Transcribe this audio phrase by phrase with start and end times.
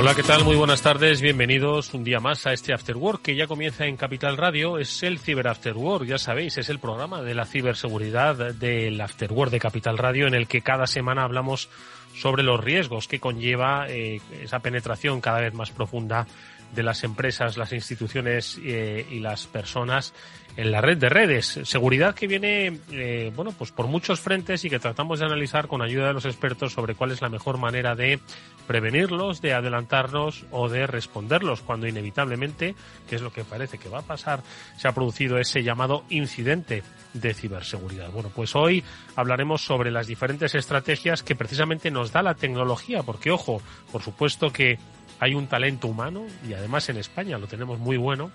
[0.00, 0.44] Hola, ¿qué tal?
[0.44, 1.20] Muy buenas tardes.
[1.20, 4.78] Bienvenidos un día más a este After Work que ya comienza en Capital Radio.
[4.78, 9.30] Es el Ciber After Work, ya sabéis, es el programa de la ciberseguridad del After
[9.30, 11.68] Work de Capital Radio en el que cada semana hablamos
[12.14, 16.26] sobre los riesgos que conlleva eh, esa penetración cada vez más profunda
[16.74, 20.14] de las empresas, las instituciones eh, y las personas
[20.56, 21.60] en la red de redes.
[21.64, 25.82] Seguridad que viene, eh, bueno, pues por muchos frentes y que tratamos de analizar con
[25.82, 28.20] ayuda de los expertos sobre cuál es la mejor manera de
[28.66, 32.74] prevenirlos, de adelantarnos o de responderlos cuando inevitablemente,
[33.08, 34.42] que es lo que parece que va a pasar,
[34.76, 36.82] se ha producido ese llamado incidente
[37.14, 38.10] de ciberseguridad.
[38.10, 38.84] Bueno, pues hoy
[39.16, 43.60] hablaremos sobre las diferentes estrategias que precisamente nos da la tecnología, porque ojo,
[43.90, 44.78] por supuesto que
[45.20, 48.32] hay un talento humano y además en España lo tenemos muy bueno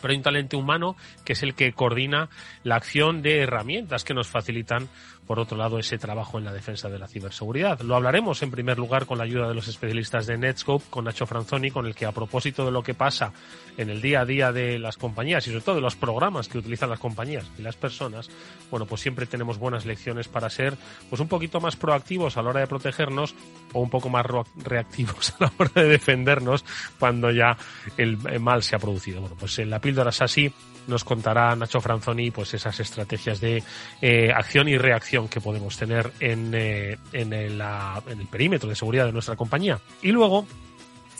[0.00, 2.28] pero hay un talento humano que es el que coordina
[2.64, 4.88] la acción de herramientas que nos facilitan
[5.32, 7.80] por otro lado, ese trabajo en la defensa de la ciberseguridad.
[7.80, 11.24] Lo hablaremos en primer lugar con la ayuda de los especialistas de Netscope, con Nacho
[11.24, 13.32] Franzoni, con el que a propósito de lo que pasa
[13.78, 16.58] en el día a día de las compañías y sobre todo de los programas que
[16.58, 18.28] utilizan las compañías y las personas,
[18.70, 20.76] bueno, pues siempre tenemos buenas lecciones para ser
[21.08, 23.34] pues un poquito más proactivos a la hora de protegernos
[23.72, 24.26] o un poco más
[24.56, 26.62] reactivos a la hora de defendernos
[26.98, 27.56] cuando ya
[27.96, 29.22] el mal se ha producido.
[29.22, 30.52] Bueno, pues en la píldora así
[30.86, 33.62] nos contará Nacho Franzoni pues esas estrategias de
[34.00, 37.62] eh, acción y reacción que podemos tener en, eh, en, el,
[38.30, 39.78] perímetro de seguridad de nuestra compañía.
[40.02, 40.46] Y luego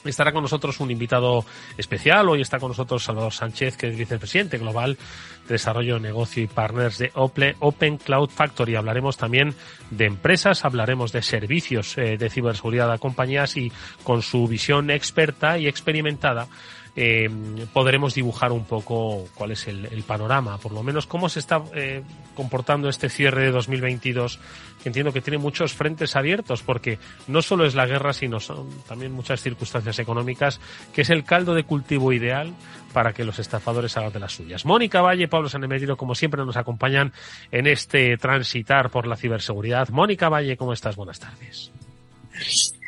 [0.05, 1.45] Estará con nosotros un invitado
[1.79, 2.29] especial.
[2.29, 4.99] Hoy está con nosotros Salvador Sánchez, que es vicepresidente global
[5.47, 8.75] de desarrollo, negocio y partners de Open Cloud Factory.
[8.75, 9.55] Hablaremos también
[9.91, 13.71] de empresas, hablaremos de servicios eh, de ciberseguridad a compañías y
[14.03, 16.49] con su visión experta y experimentada
[16.95, 17.31] eh,
[17.73, 22.03] podremos dibujar un poco cuál es el, panorama, por lo menos cómo se está eh,
[22.35, 24.39] comportando este cierre de 2022,
[24.83, 26.99] que entiendo que tiene muchos frentes abiertos, porque
[27.29, 28.39] no solo es la guerra, sino
[28.87, 30.61] también muchas circunstancias económicas,
[30.93, 32.53] que es el caldo de cultivo ideal
[32.93, 34.67] para que los estafadores hagan de las suyas.
[34.67, 37.13] Mónica Valle, Pablo Sanemedido, como siempre, nos acompañan
[37.51, 39.89] en este transitar por la ciberseguridad.
[39.89, 40.97] Mónica Valle, ¿cómo estás?
[40.97, 41.73] Buenas tardes.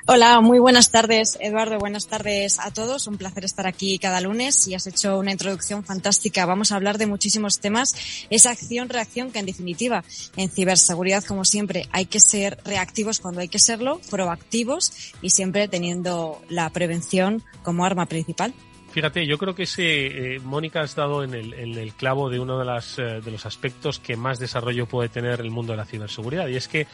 [0.07, 1.79] Hola, muy buenas tardes, Eduardo.
[1.79, 3.07] Buenas tardes a todos.
[3.07, 6.45] Un placer estar aquí cada lunes y has hecho una introducción fantástica.
[6.45, 8.27] Vamos a hablar de muchísimos temas.
[8.29, 10.05] Esa acción-reacción que, en definitiva,
[10.37, 15.69] en ciberseguridad, como siempre, hay que ser reactivos cuando hay que serlo, proactivos y siempre
[15.69, 18.53] teniendo la prevención como arma principal.
[18.93, 22.65] Fíjate, yo creo que ese, eh, Mónica, has dado en el, clavo de uno de,
[22.65, 26.47] las, eh, de los aspectos que más desarrollo puede tener el mundo de la ciberseguridad.
[26.47, 26.87] Y es que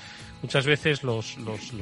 [0.43, 1.37] muchas veces los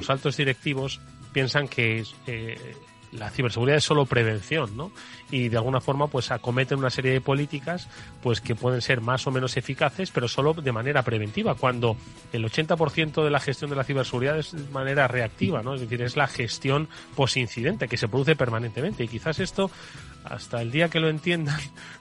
[0.09, 1.01] altos directivos
[1.33, 2.75] piensan que eh,
[3.13, 4.93] la ciberseguridad es solo prevención, ¿no?
[5.31, 7.89] Y de alguna forma, pues acometen una serie de políticas,
[8.23, 11.97] pues que pueden ser más o menos eficaces, pero solo de manera preventiva, cuando
[12.33, 15.75] el 80% de la gestión de la ciberseguridad es de manera reactiva, ¿no?
[15.75, 19.05] Es decir, es la gestión posincidente que se produce permanentemente.
[19.05, 19.71] Y quizás esto
[20.31, 21.59] hasta el día que lo entiendan,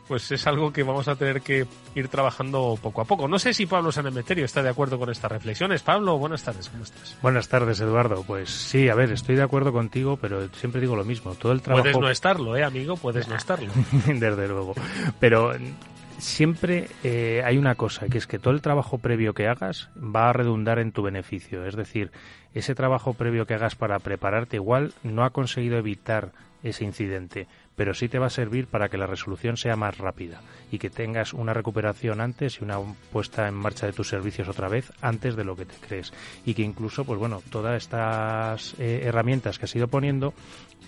[0.07, 1.65] pues es algo que vamos a tener que
[1.95, 3.27] ir trabajando poco a poco.
[3.27, 5.83] No sé si Pablo Sanemeterio está de acuerdo con estas reflexiones.
[5.83, 7.17] Pablo, buenas tardes, ¿cómo estás?
[7.21, 8.23] Buenas tardes, Eduardo.
[8.23, 11.35] Pues sí, a ver, estoy de acuerdo contigo, pero siempre digo lo mismo.
[11.35, 11.83] Todo el trabajo...
[11.83, 12.97] Puedes no estarlo, ¿eh, amigo?
[12.97, 13.71] Puedes no estarlo.
[14.05, 14.73] Desde luego.
[15.19, 15.53] Pero
[16.17, 20.29] siempre eh, hay una cosa, que es que todo el trabajo previo que hagas va
[20.29, 21.65] a redundar en tu beneficio.
[21.65, 22.11] Es decir,
[22.53, 26.31] ese trabajo previo que hagas para prepararte igual no ha conseguido evitar
[26.63, 27.47] ese incidente,
[27.77, 30.41] pero sí te va a servir para que la resolución sea más rápida.
[30.69, 32.77] y que tengas una recuperación antes y una
[33.11, 36.11] puesta en marcha de tus servicios otra vez antes de lo que te crees
[36.45, 40.33] y que incluso pues bueno todas estas eh, herramientas que has ido poniendo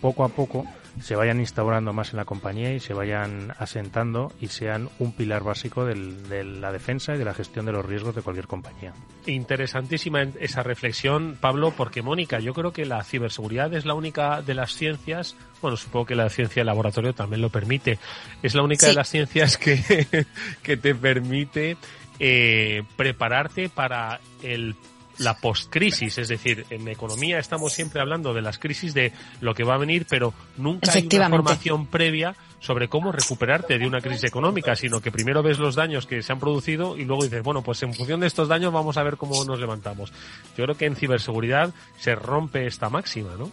[0.01, 0.65] poco a poco
[1.01, 5.43] se vayan instaurando más en la compañía y se vayan asentando y sean un pilar
[5.43, 8.93] básico de la defensa y de la gestión de los riesgos de cualquier compañía.
[9.25, 14.55] Interesantísima esa reflexión, Pablo, porque Mónica, yo creo que la ciberseguridad es la única de
[14.55, 17.99] las ciencias, bueno, supongo que la ciencia de laboratorio también lo permite,
[18.43, 20.25] es la única de las ciencias que,
[20.63, 21.77] que te permite
[22.19, 24.75] eh, prepararte para el
[25.19, 29.63] la postcrisis, es decir, en economía estamos siempre hablando de las crisis de lo que
[29.63, 34.25] va a venir, pero nunca hay una formación previa sobre cómo recuperarte de una crisis
[34.25, 37.61] económica, sino que primero ves los daños que se han producido y luego dices, bueno,
[37.61, 40.11] pues en función de estos daños vamos a ver cómo nos levantamos.
[40.57, 43.49] Yo creo que en ciberseguridad se rompe esta máxima, ¿no?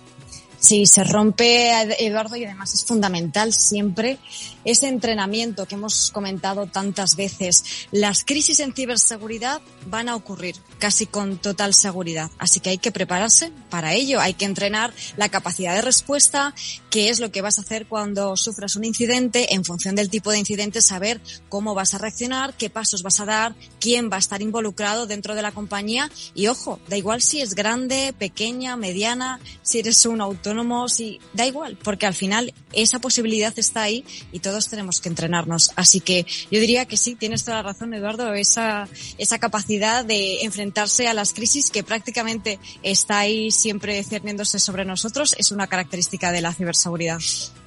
[0.58, 1.70] Sí, se rompe,
[2.00, 4.18] Eduardo, y además es fundamental siempre
[4.66, 7.64] ese entrenamiento que hemos comentado tantas veces.
[7.90, 12.92] Las crisis en ciberseguridad van a ocurrir casi con total seguridad, así que hay que
[12.92, 16.54] prepararse para ello, hay que entrenar la capacidad de respuesta,
[16.90, 20.30] qué es lo que vas a hacer cuando sufras un incidente, en función del tipo
[20.30, 24.20] de incidente, saber cómo vas a reaccionar, qué pasos vas a dar, quién va a
[24.20, 29.40] estar involucrado dentro de la compañía y ojo, da igual si es grande, pequeña, mediana,
[29.62, 34.04] si eres un autor autónomos y da igual, porque al final esa posibilidad está ahí
[34.32, 35.70] y tenemos que entrenarnos.
[35.76, 38.88] Así que yo diría que sí, tienes toda la razón, Eduardo, esa,
[39.18, 45.34] esa capacidad de enfrentarse a las crisis que prácticamente está ahí siempre cerniéndose sobre nosotros
[45.38, 47.18] es una característica de la ciberseguridad.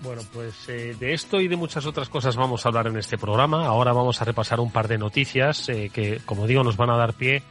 [0.01, 3.17] Bueno, pues eh, de esto y de muchas otras cosas vamos a hablar en este
[3.17, 3.65] programa.
[3.65, 6.97] Ahora vamos a repasar un par de noticias eh, que, como digo, nos van a
[6.97, 7.43] dar pie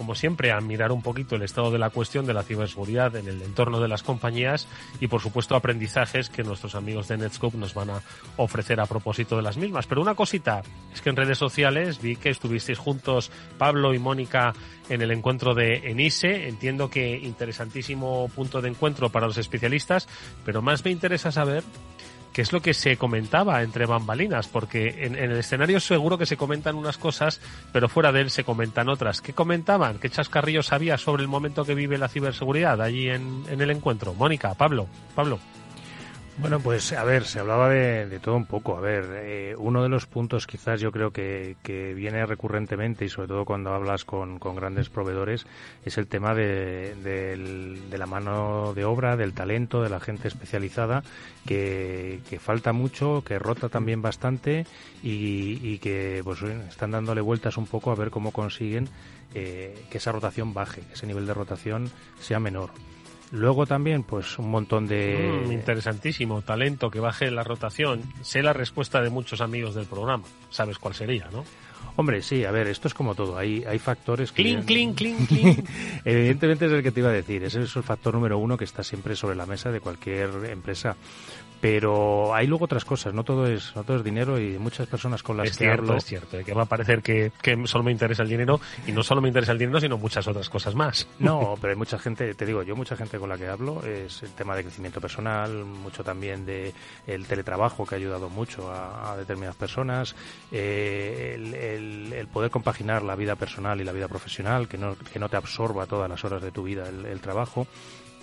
[0.00, 3.28] como siempre, a mirar un poquito el estado de la cuestión de la ciberseguridad en
[3.28, 4.66] el entorno de las compañías
[4.98, 8.00] y, por supuesto, aprendizajes que nuestros amigos de Netscope nos van a
[8.38, 9.86] ofrecer a propósito de las mismas.
[9.86, 10.62] Pero una cosita,
[10.94, 14.54] es que en redes sociales vi que estuvisteis juntos Pablo y Mónica
[14.88, 16.48] en el encuentro de ENISE.
[16.48, 20.08] Entiendo que interesantísimo punto de encuentro para los especialistas,
[20.46, 21.62] pero más me interesa saber
[22.40, 26.76] es lo que se comentaba entre bambalinas, porque en, el escenario seguro que se comentan
[26.76, 27.40] unas cosas,
[27.72, 29.20] pero fuera de él se comentan otras.
[29.20, 29.98] ¿Qué comentaban?
[29.98, 34.14] ¿Qué chascarrillos había sobre el momento que vive la ciberseguridad allí en el encuentro?
[34.14, 35.38] Mónica, Pablo, Pablo.
[36.40, 38.74] Bueno, pues a ver, se hablaba de, todo un poco.
[38.74, 41.54] A ver, eh, uno de los puntos quizás yo creo que,
[41.94, 45.46] viene recurrentemente y sobre todo cuando hablas con, grandes proveedores
[45.84, 51.02] es el tema de, la mano de obra, del talento, de la gente especializada,
[51.44, 54.64] que, falta mucho, que rota también bastante
[55.02, 58.88] y, que pues están dándole vueltas un poco a ver cómo consiguen
[59.34, 62.70] eh, que esa rotación baje, que ese nivel de rotación sea menor.
[63.32, 65.44] Luego también, pues un montón de...
[65.46, 68.02] Mm, interesantísimo, talento que baje la rotación.
[68.22, 70.24] Sé la respuesta de muchos amigos del programa.
[70.50, 71.44] ¿Sabes cuál sería, no?
[71.96, 73.36] Hombre, sí, a ver, esto es como todo.
[73.36, 74.42] Hay, hay factores que.
[74.42, 75.64] Clean, clean, clean, clean.
[76.04, 77.44] Evidentemente es el que te iba a decir.
[77.44, 80.96] Ese es el factor número uno que está siempre sobre la mesa de cualquier empresa
[81.60, 85.22] pero hay luego otras cosas, no todo es, no todo es dinero y muchas personas
[85.22, 85.96] con las es que cierto, hablo...
[85.96, 89.02] Es cierto, que va a parecer que, que, solo me interesa el dinero y no
[89.02, 91.06] solo me interesa el dinero, sino muchas otras cosas más.
[91.20, 94.22] No, pero hay mucha gente, te digo, yo mucha gente con la que hablo es
[94.22, 96.72] el tema de crecimiento personal, mucho también de
[97.06, 100.16] el teletrabajo que ha ayudado mucho a, determinadas personas,
[100.50, 105.18] eh, el, el, poder compaginar la vida personal y la vida profesional, que no, que
[105.18, 107.66] no te absorba todas las horas de tu vida el trabajo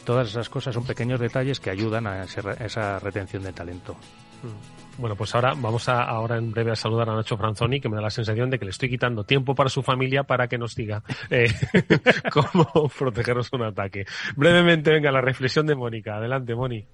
[0.08, 3.94] todas esas cosas son pequeños detalles que ayudan a esa retención de talento.
[4.42, 5.02] Mm.
[5.02, 7.98] Bueno, pues ahora vamos a ahora en breve a saludar a Nacho Franzoni, que me
[7.98, 10.76] da la sensación de que le estoy quitando tiempo para su familia para que nos
[10.76, 11.54] diga eh,
[12.32, 14.06] cómo protegernos un ataque.
[14.38, 16.16] Brevemente, venga, la reflexión de Mónica.
[16.16, 16.88] Adelante, Moni.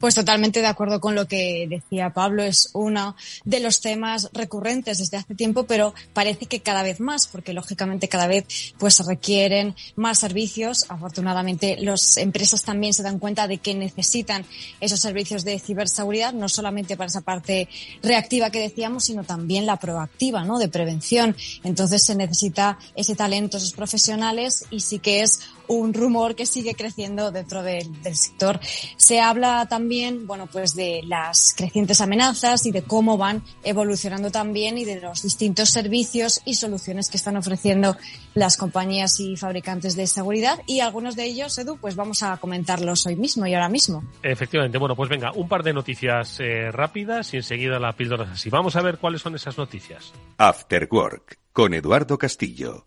[0.00, 2.42] Pues totalmente de acuerdo con lo que decía Pablo.
[2.42, 3.14] Es uno
[3.44, 8.08] de los temas recurrentes desde hace tiempo, pero parece que cada vez más, porque lógicamente
[8.08, 10.86] cada vez pues requieren más servicios.
[10.88, 14.46] Afortunadamente, las empresas también se dan cuenta de que necesitan
[14.80, 17.68] esos servicios de ciberseguridad, no solamente para esa parte
[18.02, 20.58] reactiva que decíamos, sino también la proactiva, ¿no?
[20.58, 21.36] De prevención.
[21.62, 26.74] Entonces se necesita ese talento, esos profesionales y sí que es un rumor que sigue
[26.74, 28.58] creciendo dentro del sector.
[28.96, 34.78] Se habla también, bueno, pues de las crecientes amenazas y de cómo van evolucionando también
[34.78, 37.96] y de los distintos servicios y soluciones que están ofreciendo
[38.34, 43.06] las compañías y fabricantes de seguridad y algunos de ellos, Edu, pues vamos a comentarlos
[43.06, 44.02] hoy mismo y ahora mismo.
[44.22, 48.50] Efectivamente, bueno, pues venga, un par de noticias eh, rápidas y enseguida la píldora así.
[48.50, 50.12] Vamos a ver cuáles son esas noticias.
[50.36, 52.86] After Work con Eduardo Castillo.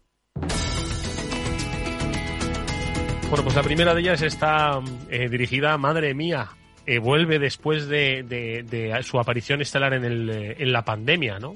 [3.34, 6.50] Bueno, pues la primera de ellas está eh, dirigida, madre mía,
[6.86, 11.56] eh, vuelve después de, de, su aparición estelar en, el, en la pandemia, ¿no?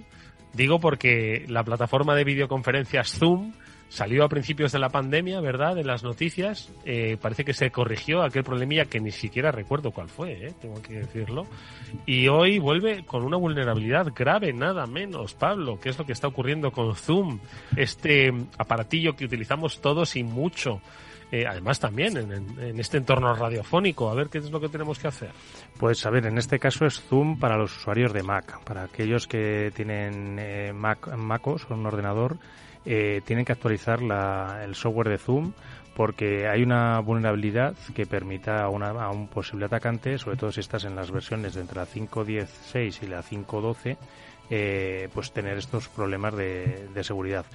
[0.54, 3.54] Digo porque la plataforma de videoconferencias Zoom
[3.90, 5.78] salió a principios de la pandemia, ¿verdad?
[5.78, 6.72] En las noticias.
[6.86, 10.54] Eh, parece que se corrigió aquel problemilla que ni siquiera recuerdo cuál fue, ¿eh?
[10.60, 11.48] tengo que decirlo.
[12.06, 15.80] Y hoy vuelve con una vulnerabilidad grave, nada menos, Pablo.
[15.80, 17.40] ¿Qué es lo que está ocurriendo con Zoom?
[17.76, 20.82] Este aparatillo que utilizamos todos y mucho.
[21.30, 24.10] Eh, además también en, este entorno radiofónico.
[24.10, 25.32] A ver qué es lo que tenemos que hacer.
[25.78, 29.28] Pues a ver, en este caso es Zoom para los usuarios de Mac, para aquellos
[29.28, 32.38] que tienen eh, Mac, MacOS o un ordenador
[32.90, 35.52] eh, tienen que actualizar el software de Zoom
[35.94, 40.96] porque hay una vulnerabilidad que permita a, un posible atacante, sobre todo si estás en
[40.96, 43.98] las versiones de entre la 5.10.6 y la 5.12,
[44.50, 47.46] eh, pues tener estos problemas de, seguridad.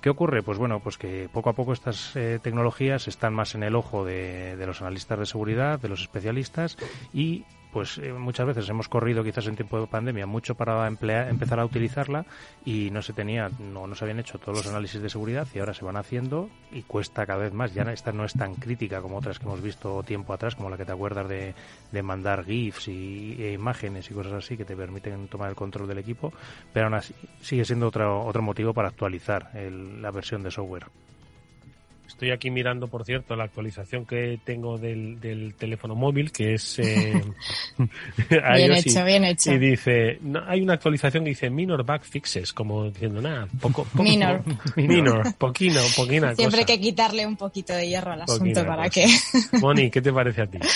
[0.00, 0.42] ¿Qué ocurre?
[0.42, 4.04] Pues bueno, pues que poco a poco estas eh, tecnologías están más en el ojo
[4.04, 6.78] de, los analistas de seguridad, de los especialistas
[7.12, 11.60] y pues eh, muchas veces hemos corrido quizás en tiempo de pandemia mucho para empezar
[11.60, 12.24] a utilizarla
[12.64, 15.58] y no se tenía no, no se habían hecho todos los análisis de seguridad y
[15.58, 17.74] ahora se van haciendo y cuesta cada vez más.
[17.74, 20.76] Ya esta no es tan crítica como otras que hemos visto tiempo atrás como la
[20.76, 21.54] que te acuerdas de,
[21.92, 25.88] de mandar gifs y, e imágenes y cosas así que te permiten tomar el control
[25.88, 26.32] del equipo
[26.72, 30.86] pero aún así sigue siendo otro otro motivo para actualizar la versión de software
[32.18, 36.80] Estoy aquí mirando, por cierto, la actualización que tengo del, teléfono móvil, que es...
[36.80, 37.22] Eh,
[38.28, 39.52] bien hecho, bien hecho.
[39.52, 43.86] Y dice, no, hay una actualización que dice minor bug fixes, como diciendo, nada, poco...
[43.94, 44.42] minor.
[44.76, 49.06] minor, poquino, poquina Siempre hay que quitarle un poquito de hierro al asunto para que...
[49.60, 50.58] Moni, ¿qué te parece a ti?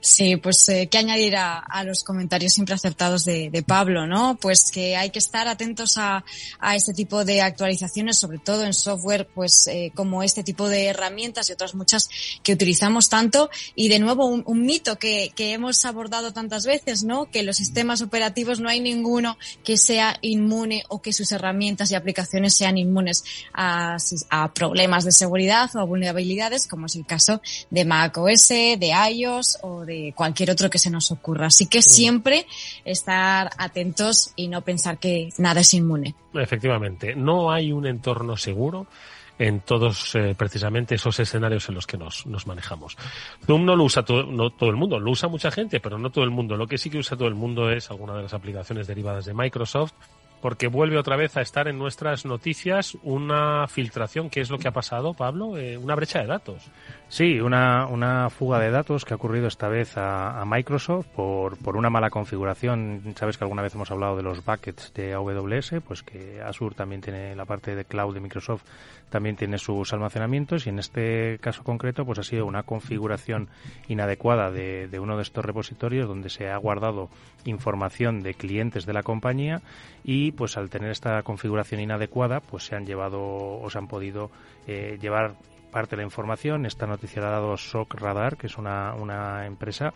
[0.00, 4.36] Sí, pues eh, que añadir a, los comentarios siempre acertados de, Pablo, ¿no?
[4.40, 6.24] Pues que hay que estar atentos a,
[6.60, 10.85] a este tipo de actualizaciones, sobre todo en software, pues eh, como este tipo de
[10.88, 12.08] herramientas y otras muchas
[12.42, 13.50] que utilizamos tanto.
[13.74, 17.26] Y de nuevo, un, mito que, que, hemos abordado tantas veces, ¿no?
[17.30, 21.94] Que los sistemas operativos no hay ninguno que sea inmune o que sus herramientas y
[21.94, 23.96] aplicaciones sean inmunes a,
[24.30, 27.40] a problemas de seguridad o a vulnerabilidades, como es el caso
[27.70, 31.46] de Mac OS, de iOS o de cualquier otro que se nos ocurra.
[31.46, 32.46] Así que siempre
[32.84, 36.14] estar atentos y no pensar que nada es inmune.
[36.34, 38.86] Efectivamente, no hay un entorno seguro
[39.38, 42.96] en todos eh, precisamente esos escenarios en los que nos, nos manejamos.
[43.46, 46.10] Zoom no lo usa todo, no todo el mundo, lo usa mucha gente, pero no
[46.10, 46.56] todo el mundo.
[46.56, 49.34] Lo que sí que usa todo el mundo es alguna de las aplicaciones derivadas de
[49.34, 49.92] Microsoft
[50.46, 54.30] porque vuelve otra vez a estar en nuestras noticias una filtración.
[54.30, 55.58] ¿Qué es lo que ha pasado, Pablo?
[55.58, 56.70] Eh, una brecha de datos.
[57.08, 61.76] Sí, una, una fuga de datos que ha ocurrido esta vez a, Microsoft por, por
[61.76, 63.14] una mala configuración.
[63.16, 67.00] Sabes que alguna vez hemos hablado de los buckets de AWS, pues que Azure también
[67.00, 68.62] tiene la parte de cloud de Microsoft,
[69.10, 73.48] también tiene sus almacenamientos y en este caso concreto pues ha sido una configuración
[73.88, 77.08] inadecuada de, de uno de estos repositorios donde se ha guardado
[77.44, 79.62] información de clientes de la compañía
[80.02, 84.30] y pues al tener esta configuración inadecuada pues se han llevado o se han podido
[84.66, 85.34] eh, llevar
[85.70, 86.66] parte de la información.
[86.66, 89.92] Esta noticia la ha dado SOC Radar, que es una, una empresa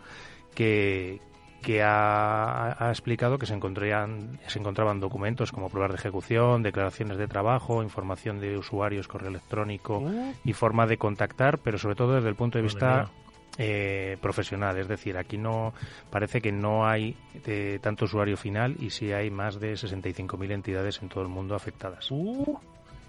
[0.54, 1.20] que,
[1.62, 7.18] que ha, ha, explicado que se encontraban, se encontraban documentos como pruebas de ejecución, declaraciones
[7.18, 10.34] de trabajo, información de usuarios, correo electrónico uh.
[10.44, 13.10] y forma de contactar, pero sobre todo desde el punto de vista
[13.58, 14.78] eh, profesional.
[14.78, 15.72] Es decir, aquí no
[16.10, 17.16] parece que no hay
[17.46, 21.54] eh, tanto usuario final y sí hay más de 65.000 entidades en todo el mundo
[21.54, 22.10] afectadas.
[22.10, 22.58] Uh.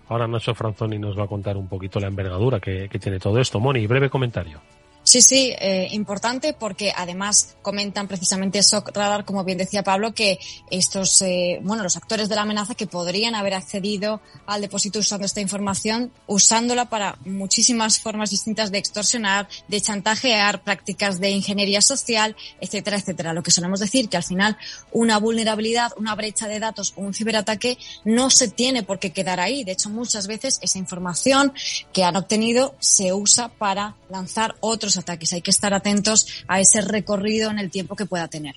[0.10, 3.40] Ahora Nacho Franzoni nos va a contar un poquito la envergadura que, que tiene todo
[3.40, 3.60] esto.
[3.60, 4.60] Moni, breve comentario.
[5.12, 10.39] Sí, sí, eh, importante porque además comentan precisamente SOC Radar, como bien decía Pablo, que
[10.70, 15.25] estos, eh, bueno, los actores de la amenaza que podrían haber accedido al depósito usando
[15.25, 22.38] esta información, usándola para muchísimas formas distintas de extorsionar, de chantajear, prácticas de ingeniería social,
[22.62, 23.34] etcétera, etcétera.
[23.34, 24.58] Lo que solemos decir que al final
[24.94, 29.41] una vulnerabilidad, una brecha de datos o un ciberataque no se tiene por qué quedar
[29.41, 29.65] ahí.
[29.65, 31.51] De hecho, muchas veces esa información
[31.91, 35.34] que han obtenido se usa para lanzar otros ataques.
[35.34, 38.55] Hay que estar atentos a ese recorrido en el tiempo que pueda tener.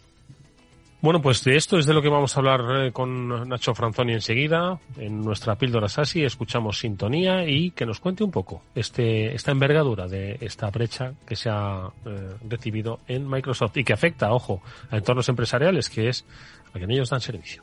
[1.04, 4.14] Bueno, pues de esto es de lo que vamos a hablar eh, con Nacho Franzoni
[4.14, 4.80] enseguida.
[4.96, 10.08] En nuestra píldora SASI escuchamos sintonía y que nos cuente un poco este, esta envergadura
[10.08, 14.96] de esta brecha que se ha eh, recibido en Microsoft y que afecta, ojo, a
[14.96, 16.24] entornos empresariales, que es
[16.72, 17.62] a quien ellos dan servicio.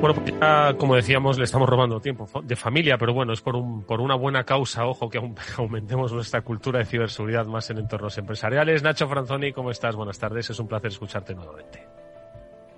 [0.00, 3.56] Bueno, pues ya, como decíamos, le estamos robando tiempo de familia, pero bueno, es por,
[3.56, 5.18] un, por una buena causa, ojo, que
[5.56, 8.84] aumentemos nuestra cultura de ciberseguridad más en entornos empresariales.
[8.84, 9.96] Nacho Franzoni, ¿cómo estás?
[9.96, 11.84] Buenas tardes, es un placer escucharte nuevamente.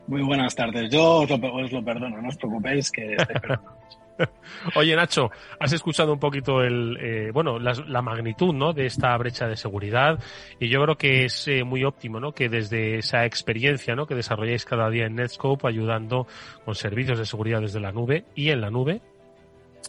[0.07, 0.91] Muy buenas tardes.
[0.91, 3.17] Yo os lo, perdono, no os preocupéis que
[4.77, 8.73] Oye, Nacho, has escuchado un poquito el, eh, bueno, la, magnitud, ¿no?
[8.73, 10.19] De esta brecha de seguridad
[10.59, 12.33] y yo creo que es eh, muy óptimo, ¿no?
[12.33, 14.07] Que desde esa experiencia, ¿no?
[14.07, 16.27] Que desarrolláis cada día en Netscope ayudando
[16.65, 19.01] con servicios de seguridad desde la nube y en la nube,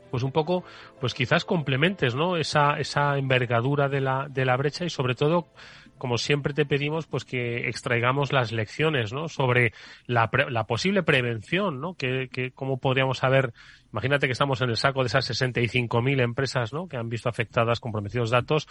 [0.09, 0.63] pues un poco,
[1.00, 2.38] pues quizás complementes, ¿no?
[2.38, 5.47] Esa, esa envergadura de la, de la brecha y sobre todo
[6.01, 9.27] como siempre te pedimos, pues que extraigamos las lecciones, ¿no?
[9.27, 9.72] Sobre
[10.08, 11.93] la, la posible prevención, ¿no?
[11.93, 13.53] Que, que cómo podríamos saber,
[13.93, 16.88] imagínate que estamos en el saco de esas 65.000 empresas, ¿no?
[16.88, 18.67] Que han visto afectadas, comprometidos datos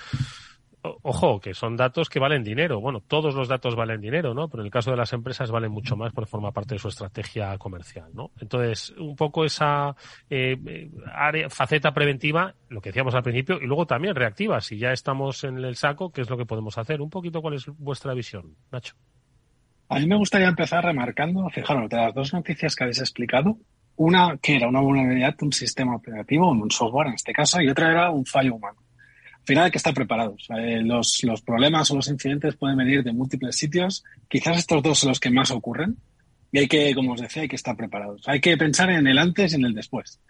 [0.82, 2.80] ojo, que son datos que valen dinero.
[2.80, 4.48] Bueno, todos los datos valen dinero, ¿no?
[4.48, 6.88] Pero en el caso de las empresas valen mucho más porque forma parte de su
[6.88, 8.30] estrategia comercial, ¿no?
[8.40, 9.94] Entonces, un poco esa
[10.28, 14.60] eh, área, faceta preventiva, lo que decíamos al principio, y luego también reactiva.
[14.60, 17.00] Si ya estamos en el saco, ¿qué es lo que podemos hacer?
[17.00, 18.94] Un poquito, ¿cuál es vuestra visión, Nacho?
[19.88, 23.58] A mí me gustaría empezar remarcando, fijaros, de las dos noticias que habéis explicado,
[23.96, 27.68] una que era una vulnerabilidad de un sistema operativo, un software en este caso, y
[27.68, 28.78] otra era un fallo humano
[29.40, 30.46] al final hay que estar preparados.
[30.56, 34.04] Eh, los, los, problemas o los incidentes pueden venir de múltiples sitios.
[34.28, 35.96] Quizás estos dos son los que más ocurren.
[36.52, 38.22] Y hay que, como os decía, hay que estar preparados.
[38.26, 40.20] Hay que pensar en el antes y en el después.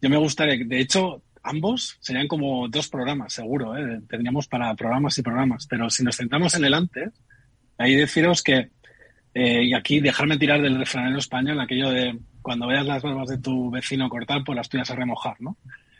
[0.00, 3.76] Yo me gustaría, de hecho, ambos serían como dos programas, seguro.
[3.76, 4.00] ¿eh?
[4.08, 5.66] Tendríamos para programas y programas.
[5.66, 7.12] Pero si nos centramos en el antes,
[7.76, 8.70] ahí deciros que,
[9.34, 13.38] eh, y aquí dejarme tirar del refranero español, aquello de cuando veas las barbas de
[13.38, 15.56] tu vecino cortar, pues las tuyas a remojar, ¿no?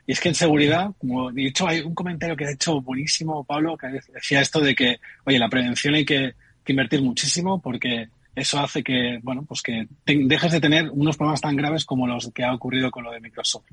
[0.06, 3.44] Y es que en seguridad, como de hecho hay un comentario que ha hecho buenísimo
[3.44, 6.34] Pablo, que decía esto de que, oye, la prevención hay que,
[6.66, 11.56] invertir muchísimo porque eso hace que, bueno, pues que dejes de tener unos problemas tan
[11.56, 13.66] graves como los que ha ocurrido con lo de Microsoft.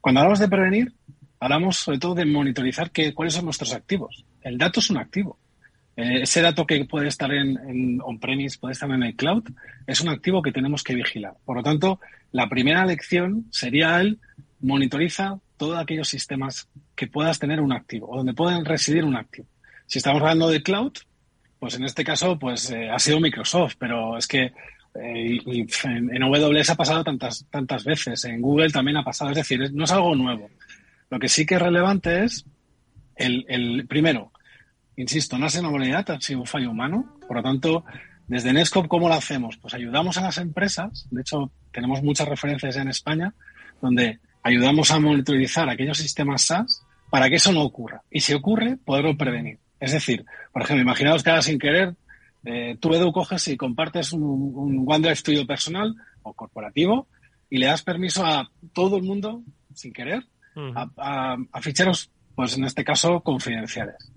[0.00, 0.92] Cuando hablamos de prevenir,
[1.40, 4.24] hablamos sobre todo de monitorizar que, cuáles son nuestros activos.
[4.42, 5.40] El dato es un activo.
[5.96, 9.42] Eh, ese dato que puede estar en, en on-premise, puede estar en el cloud,
[9.88, 11.34] es un activo que tenemos que vigilar.
[11.44, 11.98] Por lo tanto,
[12.30, 14.20] la primera lección sería el
[14.60, 19.48] monitoriza todos aquellos sistemas que puedas tener un activo o donde pueden residir un activo.
[19.86, 20.92] Si estamos hablando de cloud,
[21.58, 24.52] pues en este caso pues eh, ha sido Microsoft, pero es que
[24.94, 25.40] eh,
[25.84, 29.84] en, AWS ha pasado tantas, tantas veces, en Google también ha pasado, es decir, no
[29.84, 30.50] es algo nuevo.
[31.10, 32.44] Lo que sí que es relevante es
[33.14, 34.32] el, el primero,
[34.96, 37.84] insisto, no es una vulnerabilidad, ha sido un fallo humano, por lo tanto,
[38.26, 39.56] desde Netscope, ¿cómo lo hacemos?
[39.56, 43.34] Pues ayudamos a las empresas, de hecho, tenemos muchas referencias en España,
[43.80, 48.02] donde ayudamos a monitorizar aquellos sistemas SaaS para que eso no ocurra.
[48.10, 49.58] Y si ocurre, poderlo prevenir.
[49.80, 51.96] Es decir, por ejemplo, imaginaos que ahora sin querer,
[52.44, 57.08] eh, tú, Edu, coges y compartes un, OneDrive tuyo personal o corporativo
[57.50, 59.42] y le das permiso a todo el mundo,
[59.74, 60.24] sin querer,
[60.74, 64.12] a, ficheros, pues en este caso, confidenciales.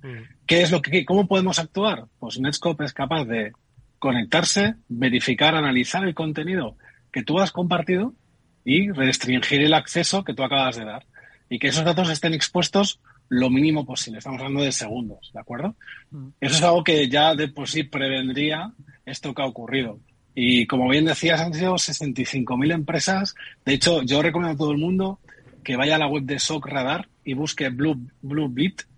[0.45, 2.05] ¿Qué es lo que, cómo podemos actuar?
[2.19, 3.51] Pues Netscope es capaz de
[3.97, 6.77] conectarse, verificar, analizar el contenido
[7.11, 8.13] que tú has compartido
[8.69, 11.03] y restringir el acceso que tú acabas de dar.
[11.49, 14.19] Y que esos datos estén expuestos lo mínimo posible.
[14.19, 15.75] Estamos hablando de segundos, ¿de acuerdo?
[16.11, 16.27] Mm.
[16.39, 18.71] Eso es algo que ya de por sí prevendría
[19.07, 19.99] esto que ha ocurrido.
[20.35, 23.33] Y como bien decías, han sido 65.000 empresas.
[23.65, 25.19] De hecho, yo recomiendo a todo el mundo
[25.63, 28.53] que vaya a la web de SOC Radar y busque Blue, Blue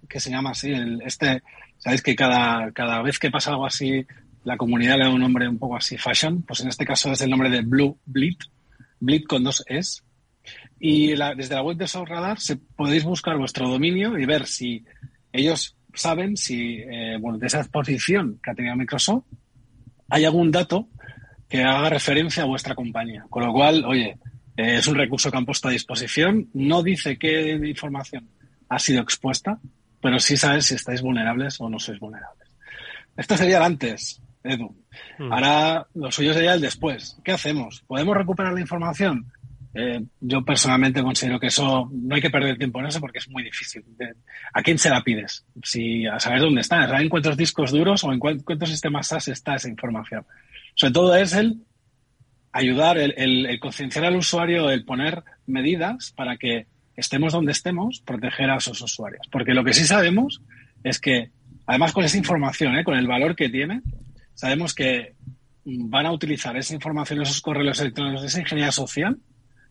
[0.10, 0.72] que se llama así.
[0.72, 1.44] El, este,
[1.78, 4.06] sabéis que cada, cada vez que pasa algo así,
[4.44, 6.42] la comunidad le da un nombre un poco así fashion.
[6.42, 8.36] Pues en este caso es el nombre de Blue Bleed,
[9.02, 10.04] Blip con dos es.
[10.80, 14.86] Y desde la web de Sound Radar se, podéis buscar vuestro dominio y ver si
[15.34, 19.26] ellos saben si, eh, bueno, de esa exposición que ha tenido Microsoft,
[20.10, 20.88] hay algún dato
[21.50, 23.26] que haga referencia a vuestra compañía.
[23.30, 24.18] Con lo cual, oye,
[24.56, 26.50] eh, es un recurso que han puesto a disposición.
[26.54, 28.30] No dice qué información
[28.70, 29.60] ha sido expuesta,
[30.02, 32.48] pero sí sabes si estáis vulnerables o no sois vulnerables.
[33.18, 34.21] Esto sería el antes.
[34.44, 34.76] Edu.
[35.18, 35.32] Hmm.
[35.32, 37.18] Ahora lo suyo sería el después.
[37.24, 37.84] ¿Qué hacemos?
[37.88, 39.32] ¿Podemos recuperar la información?
[39.74, 43.30] Eh, yo personalmente considero que eso no hay que perder tiempo en eso porque es
[43.30, 43.84] muy difícil.
[44.54, 45.46] ¿A quién se la pides?
[45.64, 49.56] Si a saber dónde está, ¿en cuántos discos duros o en cuántos sistemas SAS está
[49.56, 50.26] esa información?
[50.76, 51.62] Sobre todo es el
[52.52, 58.50] ayudar, el, el concienciar al usuario, el poner medidas para que estemos donde estemos, proteger
[58.50, 59.28] a esos usuarios.
[59.32, 60.42] Porque lo que sí sabemos
[60.84, 61.32] es que,
[61.66, 62.84] además con esa información, ¿eh?
[62.84, 63.82] con el valor que tiene,
[64.42, 65.14] sabemos que
[65.64, 69.20] van a utilizar esa información, esos correos electrónicos, esa ingeniería social,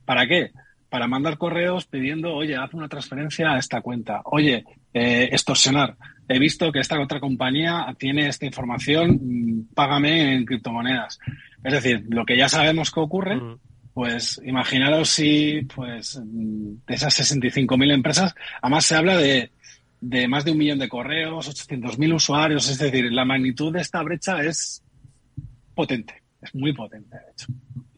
[0.04, 0.52] ¿para qué?
[0.88, 5.96] Para mandar correos pidiendo, oye, haz una transferencia a esta cuenta, oye, eh, extorsionar.
[6.28, 11.18] He visto que esta otra compañía tiene esta información, mm, págame en criptomonedas.
[11.64, 13.40] Es decir, lo que ya sabemos que ocurre,
[13.92, 19.50] pues imaginaros si, pues, de esas 65.000 empresas, además se habla de
[20.00, 24.02] de más de un millón de correos, 800.000 usuarios, es decir, la magnitud de esta
[24.02, 24.82] brecha es
[25.74, 26.22] potente.
[26.40, 27.46] Es muy potente, de hecho.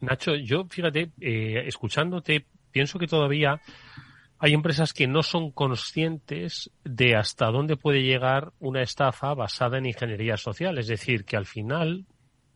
[0.01, 3.61] Nacho, yo fíjate, eh, escuchándote, pienso que todavía
[4.37, 9.85] hay empresas que no son conscientes de hasta dónde puede llegar una estafa basada en
[9.85, 10.77] ingeniería social.
[10.77, 12.05] Es decir, que al final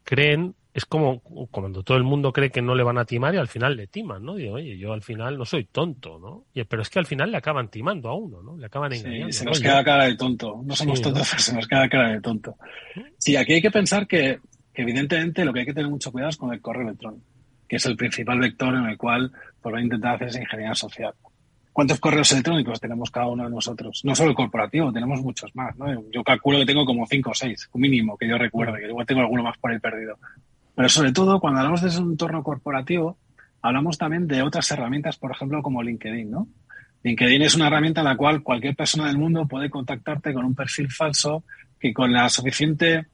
[0.03, 3.37] creen, es como cuando todo el mundo cree que no le van a timar y
[3.39, 4.35] al final le timan, ¿no?
[4.35, 6.45] Digo, oye, yo al final no soy tonto, ¿no?
[6.69, 8.55] pero es que al final le acaban timando a uno, ¿no?
[8.55, 9.33] Le acaban engañando.
[9.33, 10.61] Sí, se nos queda cara de tonto.
[10.63, 12.57] No somos tontos, pero se nos queda cara de tonto.
[13.17, 14.39] Sí, aquí hay que pensar que,
[14.75, 17.25] evidentemente lo que hay que tener mucho cuidado es con el correo electrónico,
[17.67, 20.75] que es el principal vector en el cual por va a intentar hacer esa ingeniería
[20.75, 21.15] social.
[21.73, 24.01] ¿Cuántos correos electrónicos tenemos cada uno de nosotros?
[24.03, 25.75] No solo el corporativo, tenemos muchos más.
[25.75, 25.87] ¿no?
[26.11, 29.07] Yo calculo que tengo como cinco o seis, un mínimo, que yo recuerde, que igual
[29.07, 30.19] tengo alguno más por ahí perdido.
[30.77, 33.17] Pero sobre todo, cuando hablamos de ese entorno corporativo,
[33.63, 36.47] hablamos también de otras herramientas, por ejemplo, como LinkedIn, ¿no?
[37.01, 40.53] LinkedIn es una herramienta en la cual cualquier persona del mundo puede contactarte con un
[40.53, 41.43] perfil falso
[41.79, 43.07] que con la suficiente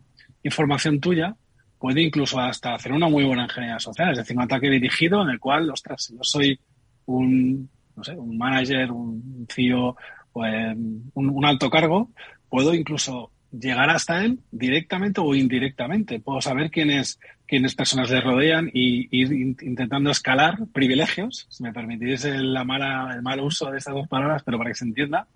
[0.43, 1.37] información tuya
[1.79, 5.29] puede incluso hasta hacer una muy buena ingeniería social, es decir, un ataque dirigido en
[5.29, 6.59] el cual, ostras, si yo soy
[7.05, 9.95] un no sé, un manager, un CEO,
[10.33, 10.75] pues,
[11.13, 12.09] un, alto cargo,
[12.49, 16.19] puedo incluso llegar hasta él directamente o indirectamente.
[16.19, 17.19] Puedo saber quiénes,
[17.53, 23.13] quiénes personas le rodean y ir intentando escalar privilegios, si me permitís el, la mala,
[23.13, 25.27] el mal uso de estas dos palabras, pero para que se entienda,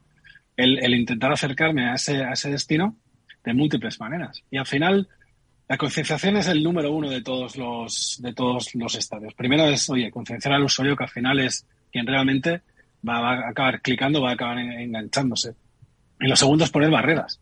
[0.56, 2.96] el, el intentar acercarme a ese, a ese destino
[3.44, 4.42] de múltiples maneras.
[4.50, 5.08] Y al final,
[5.70, 9.36] la concienciación es el número uno de todos los, de todos los estadios.
[9.36, 12.62] Primero es, oye, concienciar al usuario que al final es quien realmente
[13.08, 15.54] va, a acabar clicando, va a acabar enganchándose.
[16.20, 17.40] Y lo segundo es poner barreras.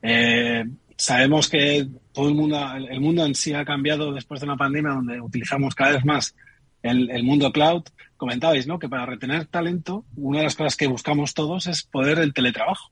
[0.00, 0.64] Eh,
[0.96, 4.92] sabemos que todo el mundo, el mundo en sí ha cambiado después de una pandemia
[4.92, 6.34] donde utilizamos cada vez más
[6.82, 7.82] el, mundo cloud.
[8.16, 8.78] Comentabais, ¿no?
[8.78, 12.90] Que para retener talento, una de las cosas que buscamos todos es poder el teletrabajo.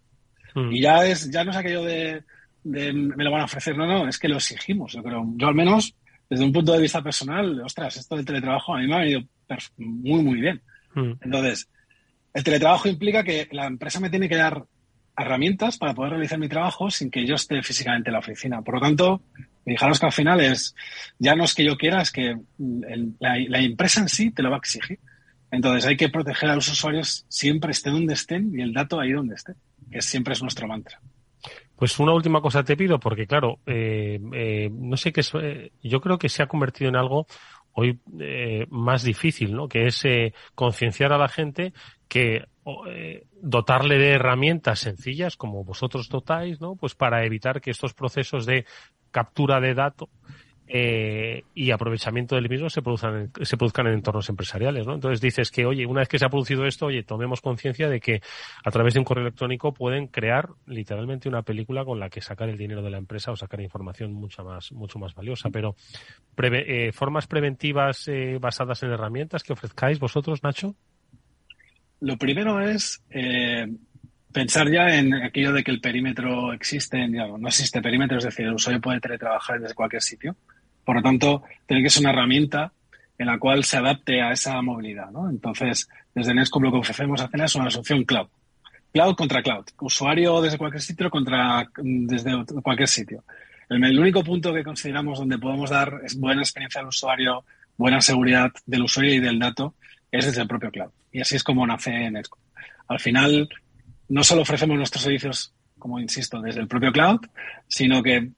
[0.54, 0.72] Mm.
[0.72, 2.22] Y ya es, ya no es aquello de,
[2.64, 5.24] de, me lo van a ofrecer, no, no, es que lo exigimos, yo creo.
[5.36, 5.94] Yo al menos,
[6.28, 9.22] desde un punto de vista personal, ostras, esto del teletrabajo a mí me ha venido
[9.76, 10.60] muy, muy bien.
[10.94, 11.12] Mm.
[11.20, 11.68] Entonces,
[12.34, 14.64] el teletrabajo implica que la empresa me tiene que dar
[15.16, 18.62] herramientas para poder realizar mi trabajo sin que yo esté físicamente en la oficina.
[18.62, 19.22] Por lo tanto,
[19.64, 20.74] fijaros que al final es,
[21.18, 22.36] ya no es que yo quiera, es que
[23.20, 24.98] la, empresa en sí te lo va a exigir.
[25.50, 29.12] Entonces hay que proteger a los usuarios siempre estén donde estén y el dato ahí
[29.12, 29.54] donde esté,
[29.90, 30.98] que siempre es nuestro mantra.
[31.76, 36.00] Pues una última cosa te pido, porque claro, eh, eh, no sé qué, eh, yo
[36.00, 37.26] creo que se ha convertido en algo
[37.72, 39.68] hoy eh, más difícil, ¿no?
[39.68, 41.72] Que es eh, concienciar a la gente
[42.08, 42.44] que
[42.88, 46.76] eh, dotarle de herramientas sencillas como vosotros dotáis, ¿no?
[46.76, 48.66] Pues para evitar que estos procesos de
[49.10, 50.08] captura de datos
[50.74, 54.94] eh, y aprovechamiento del mismo se produzcan, se produzcan en entornos empresariales, ¿no?
[54.94, 58.00] Entonces dices que, oye, una vez que se ha producido esto, oye, tomemos conciencia de
[58.00, 58.22] que
[58.64, 62.48] a través de un correo electrónico pueden crear literalmente una película con la que sacar
[62.48, 65.50] el dinero de la empresa o sacar información mucho más, mucho más valiosa.
[65.50, 65.76] Pero,
[66.38, 70.74] eh, ¿formas preventivas eh, basadas en herramientas que ofrezcáis vosotros, Nacho?
[72.00, 73.04] Lo primero es
[74.32, 78.54] pensar ya en aquello de que el perímetro existe, no existe perímetro, es decir, el
[78.54, 80.34] usuario puede teletrabajar desde cualquier sitio.
[80.84, 82.72] Por lo tanto, tiene que ser una herramienta
[83.18, 85.10] en la cual se adapte a esa movilidad.
[85.30, 88.28] Entonces, desde Netscope lo que ofrecemos hacer es una solución cloud.
[88.92, 89.64] Cloud contra cloud.
[89.80, 93.24] Usuario desde cualquier sitio contra desde cualquier sitio.
[93.68, 97.44] El, único punto que consideramos donde podemos dar buena experiencia al usuario,
[97.78, 99.74] buena seguridad del usuario y del dato
[100.10, 100.90] es desde el propio cloud.
[101.10, 102.42] Y así es como nace Netscope.
[102.88, 103.48] Al final,
[104.08, 107.20] no solo ofrecemos nuestros servicios, como insisto, desde el propio cloud,
[107.66, 108.30] sino que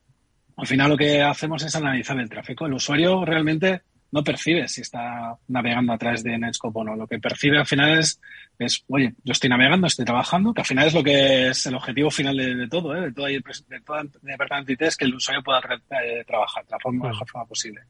[0.57, 2.67] al final lo que hacemos es analizar el tráfico.
[2.67, 3.83] El usuario realmente
[4.15, 6.95] no percibe si está navegando a través de Netscope o no.
[6.95, 8.21] Lo que percibe al final es,
[8.61, 11.75] es oye, yo estoy navegando, estoy trabajando, que al final es lo que es el
[11.75, 13.01] objetivo final de, todo, ¿eh?
[13.01, 16.71] de, todo, de todo el departamento IT, es que el usuario pueda eh, trabajar de
[16.71, 17.81] la forma, mejor forma posible.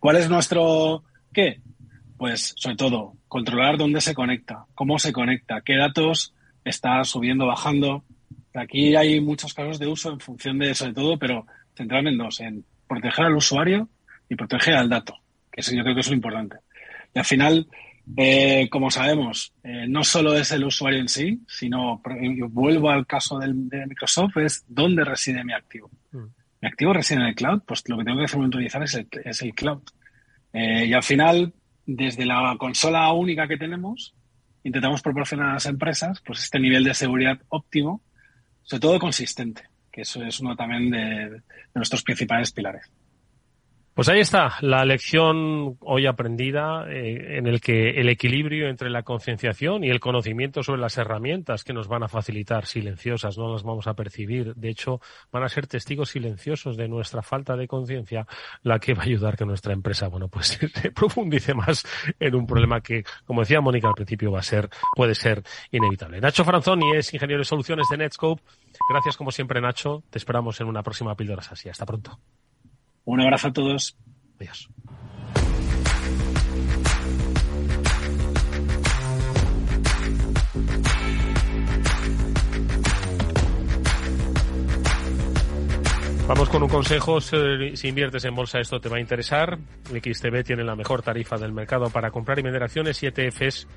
[0.00, 1.60] ¿Cuál es nuestro qué?
[2.16, 6.32] Pues sobre todo, controlar dónde se conecta, cómo se conecta, qué datos
[6.64, 8.04] está subiendo, bajando.
[8.54, 12.18] Aquí hay muchos casos de uso en función de eso de todo, pero centrarme en
[12.18, 13.88] dos, en proteger al usuario
[14.28, 15.16] y proteger al dato,
[15.52, 16.56] que eso yo creo que es lo importante.
[17.14, 17.68] Y al final,
[18.16, 22.00] eh, como sabemos, eh, no solo es el usuario en sí, sino,
[22.36, 25.90] yo vuelvo al caso del, de Microsoft, es dónde reside mi activo.
[26.12, 26.24] Mm.
[26.62, 29.08] Mi activo reside en el cloud, pues lo que tengo que hacer monitorizar es el,
[29.24, 29.82] es el cloud.
[30.52, 31.52] Eh, y al final,
[31.84, 34.14] desde la consola única que tenemos,
[34.62, 38.02] intentamos proporcionar a las empresas pues este nivel de seguridad óptimo,
[38.62, 41.40] sobre todo consistente que eso es uno también de,
[41.72, 42.90] nuestros principales pilares.
[43.94, 49.04] Pues ahí está, la lección hoy aprendida eh, en el que el equilibrio entre la
[49.04, 53.62] concienciación y el conocimiento sobre las herramientas que nos van a facilitar silenciosas, no las
[53.62, 58.26] vamos a percibir, de hecho van a ser testigos silenciosos de nuestra falta de conciencia,
[58.64, 61.84] la que va a ayudar que nuestra empresa, bueno, pues se profundice más
[62.18, 66.20] en un problema que, como decía Mónica al principio, va a ser, puede ser inevitable.
[66.20, 68.42] Nacho Franzoni es ingeniero de soluciones de Netscope.
[68.90, 70.02] Gracias como siempre, Nacho.
[70.10, 71.68] Te esperamos en una próxima píldora así.
[71.68, 72.18] Hasta pronto.
[73.04, 73.96] Un abrazo a todos.
[74.40, 74.68] Adiós.
[86.26, 87.20] Vamos con un consejo.
[87.20, 89.58] Si inviertes en bolsa, esto te va a interesar.
[89.84, 93.68] XTB tiene la mejor tarifa del mercado para comprar y vender acciones y ETFs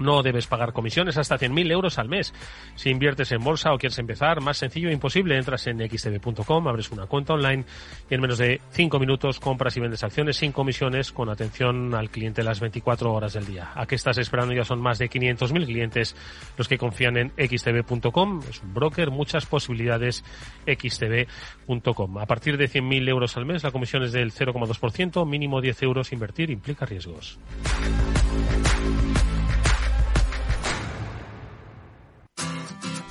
[0.00, 2.34] no debes pagar comisiones hasta 100.000 euros al mes.
[2.74, 6.90] Si inviertes en bolsa o quieres empezar, más sencillo e imposible, entras en xtb.com, abres
[6.90, 7.64] una cuenta online
[8.08, 12.10] y en menos de 5 minutos compras y vendes acciones sin comisiones con atención al
[12.10, 13.70] cliente las 24 horas del día.
[13.74, 14.54] ¿A qué estás esperando?
[14.54, 16.16] Ya son más de 500.000 clientes
[16.56, 18.40] los que confían en xtb.com.
[18.48, 20.24] Es un broker, muchas posibilidades
[20.66, 22.18] xtb.com.
[22.18, 26.12] A partir de 100.000 euros al mes, la comisión es del 0,2%, mínimo 10 euros.
[26.12, 27.38] Invertir implica riesgos.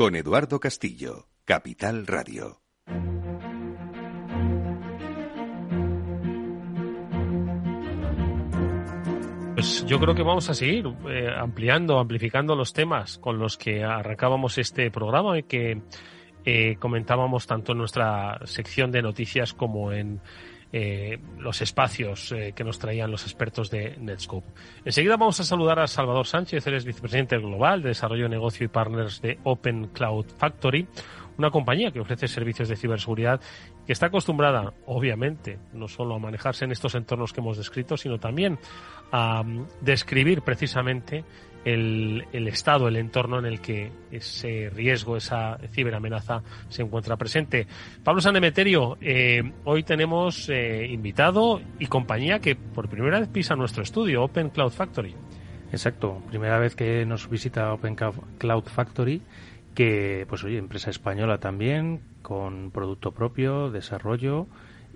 [0.00, 2.62] con Eduardo Castillo, Capital Radio.
[9.52, 13.84] Pues yo creo que vamos a seguir eh, ampliando, amplificando los temas con los que
[13.84, 15.82] arrancábamos este programa y que
[16.46, 20.22] eh, comentábamos tanto en nuestra sección de noticias como en
[20.72, 24.46] eh, los espacios eh, que nos traían los expertos de Netscope.
[24.84, 28.64] Enseguida vamos a saludar a Salvador Sánchez, él es vicepresidente global de desarrollo de negocio
[28.64, 30.86] y partners de Open Cloud Factory,
[31.38, 33.40] una compañía que ofrece servicios de ciberseguridad
[33.86, 38.18] que está acostumbrada, obviamente, no solo a manejarse en estos entornos que hemos descrito, sino
[38.18, 38.58] también
[39.10, 41.24] a mm, describir precisamente
[41.64, 47.66] el, estado, el entorno en el que ese riesgo, esa ciberamenaza se encuentra presente.
[48.02, 53.82] Pablo Sanemeterio, eh, hoy tenemos eh, invitado y compañía que por primera vez pisa nuestro
[53.82, 55.14] estudio, Open Cloud Factory.
[55.72, 59.22] Exacto, primera vez que nos visita Open Cloud Factory,
[59.74, 64.48] que, pues oye, empresa española también, con producto propio, desarrollo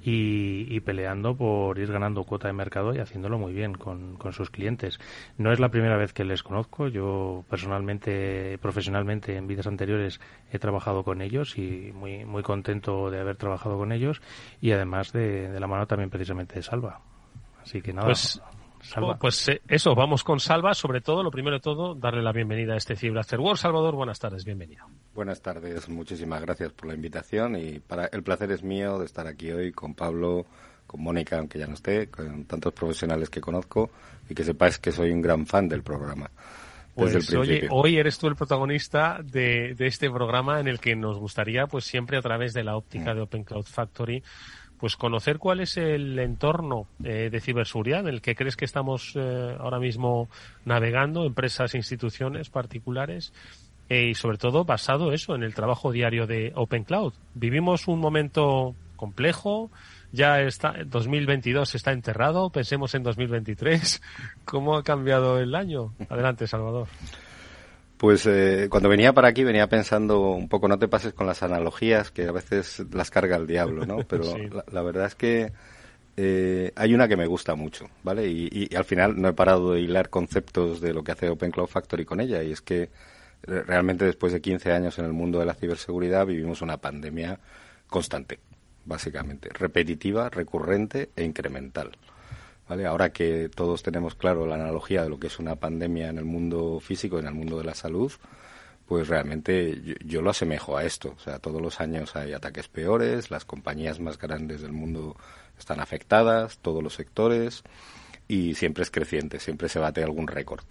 [0.06, 4.98] y, peleando por ir ganando cuota de mercado y haciéndolo muy bien con, sus clientes.
[5.38, 6.88] No es la primera vez que les conozco.
[6.88, 10.20] Yo personalmente, profesionalmente, en vidas anteriores
[10.52, 14.20] he trabajado con ellos y muy, muy contento de haber trabajado con ellos
[14.60, 17.00] y además de, la mano también precisamente de Salva.
[17.62, 18.08] Así que nada.
[18.08, 18.42] Pues
[18.84, 19.16] Salva.
[19.18, 20.74] Pues eh, eso, vamos con Salva.
[20.74, 23.58] Sobre todo, lo primero de todo, darle la bienvenida a este Cyber After World.
[23.58, 24.84] Salvador, buenas tardes, bienvenido.
[25.14, 29.26] Buenas tardes, muchísimas gracias por la invitación y para el placer es mío de estar
[29.26, 30.46] aquí hoy con Pablo,
[30.86, 33.90] con Mónica, aunque ya no esté, con tantos profesionales que conozco
[34.28, 36.30] y que sepáis que soy un gran fan del programa.
[36.94, 41.18] Pues oye, hoy eres tú el protagonista de, de, este programa en el que nos
[41.18, 43.16] gustaría, pues siempre a través de la óptica mm.
[43.16, 44.22] de Open Cloud Factory,
[44.84, 49.12] pues conocer cuál es el entorno eh, de ciberseguridad en el que crees que estamos
[49.14, 50.28] eh, ahora mismo
[50.66, 53.32] navegando, empresas, instituciones particulares,
[53.88, 57.14] eh, y sobre todo basado eso en el trabajo diario de Open Cloud.
[57.32, 59.70] Vivimos un momento complejo,
[60.12, 64.02] ya está, 2022 está enterrado, pensemos en 2023.
[64.44, 65.94] ¿Cómo ha cambiado el año?
[66.10, 66.88] Adelante, Salvador.
[67.96, 71.42] Pues eh, cuando venía para aquí venía pensando un poco, no te pases con las
[71.42, 73.98] analogías, que a veces las carga el diablo, ¿no?
[74.08, 74.24] Pero
[74.70, 75.52] la, verdad es que
[76.16, 78.26] eh, hay una que me gusta mucho, ¿vale?
[78.26, 81.52] Y, y, al final no he parado de hilar conceptos de lo que hace Open
[81.52, 82.90] Cloud Factory con ella, y es que
[83.46, 87.38] realmente después de 15 años en el mundo de la ciberseguridad vivimos una pandemia
[87.86, 88.40] constante,
[88.84, 91.92] básicamente, repetitiva, recurrente e incremental.
[92.68, 92.86] ¿Vale?
[92.86, 96.24] Ahora que todos tenemos claro la analogía de lo que es una pandemia en el
[96.24, 98.10] mundo físico, en el mundo de la salud,
[98.86, 101.14] pues realmente yo, lo asemejo a esto.
[101.16, 105.16] O sea, todos los años hay ataques peores, las compañías más grandes del mundo
[105.58, 107.62] están afectadas, todos los sectores,
[108.28, 110.64] y siempre es creciente, siempre se bate algún récord.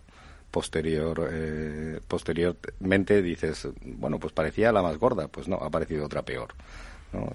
[0.51, 6.23] Posterior, eh, posteriormente dices, bueno, pues parecía la más gorda, pues no, ha aparecido otra
[6.23, 6.53] peor.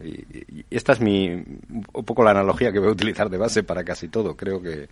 [0.05, 3.85] Y, esta es mi, un poco la analogía que voy a utilizar de base para
[3.85, 4.37] casi todo.
[4.37, 4.88] Creo que,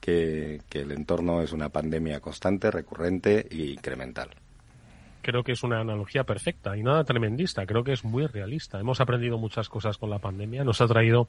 [0.00, 4.30] que, que el entorno es una pandemia constante, recurrente e incremental
[5.26, 8.78] creo que es una analogía perfecta y nada tremendista, creo que es muy realista.
[8.78, 11.26] Hemos aprendido muchas cosas con la pandemia, nos ha traído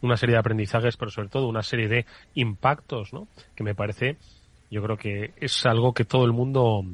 [0.00, 3.28] una serie de aprendizajes, pero sobre todo una serie de impactos, ¿no?
[3.54, 4.16] Que me parece,
[4.70, 6.84] yo creo que es algo que todo el mundo,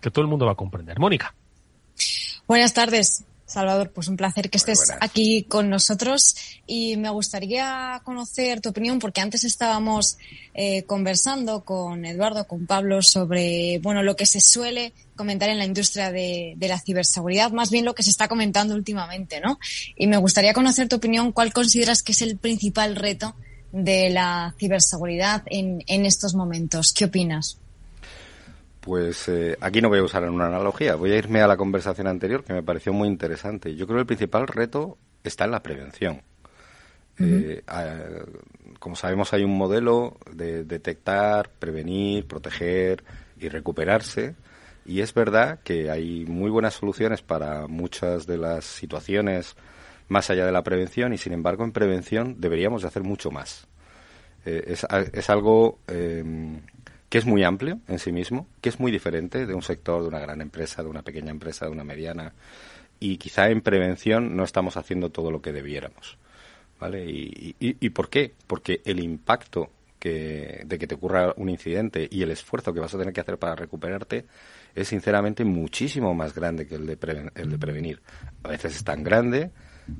[0.00, 0.98] que todo el mundo va a comprender.
[0.98, 1.34] Mónica.
[2.48, 3.24] Buenas tardes.
[3.52, 6.34] Salvador, pues un placer que estés aquí con nosotros
[6.66, 10.16] y me gustaría conocer tu opinión porque antes estábamos
[10.54, 15.64] eh, conversando con Eduardo, con Pablo sobre bueno lo que se suele comentar en la
[15.64, 19.58] industria de, la ciberseguridad, más bien lo que se está comentando últimamente, ¿no?
[19.96, 23.36] Y me gustaría conocer tu opinión, ¿cuál consideras que es el principal reto
[23.70, 26.92] de la ciberseguridad en, en estos momentos?
[26.92, 27.61] ¿Qué opinas?
[28.82, 32.08] Pues eh, aquí no voy a usar una analogía, voy a irme a la conversación
[32.08, 33.76] anterior que me pareció muy interesante.
[33.76, 36.22] Yo creo que el principal reto está en la prevención.
[37.18, 37.62] Eh,
[38.80, 43.04] como sabemos hay un modelo de detectar, prevenir, proteger
[43.38, 44.34] y recuperarse
[44.84, 49.54] y es verdad que hay muy buenas soluciones para muchas de las situaciones
[50.08, 53.68] más allá de la prevención y sin embargo en prevención deberíamos de hacer mucho más.
[54.44, 56.62] Eh, es, es, algo em,
[57.12, 60.08] que es muy amplio en sí mismo, que es muy diferente de un sector, de
[60.08, 62.32] una gran empresa, de una pequeña empresa, de una mediana,
[63.00, 66.16] y quizá en prevención no estamos haciendo todo lo que debiéramos.
[66.80, 67.04] ¿Vale?
[67.06, 68.32] ¿Y, por qué?
[68.46, 72.94] Porque el impacto que, de que te ocurra un incidente y el esfuerzo que vas
[72.94, 74.24] a tener que hacer para recuperarte
[74.74, 78.00] es sinceramente muchísimo más grande que el de, el de prevenir.
[78.42, 79.50] A veces es tan grande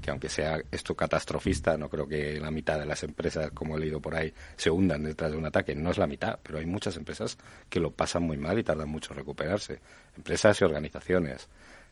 [0.00, 3.80] que aunque sea esto catastrofista, no creo que la mitad de las empresas, como he
[3.80, 5.74] leído por ahí, se hundan detrás de un ataque.
[5.74, 7.36] No es la mitad, pero hay muchas empresas
[7.68, 9.80] que lo pasan muy mal y tardan mucho en recuperarse.
[10.16, 11.48] Empresas y organizaciones,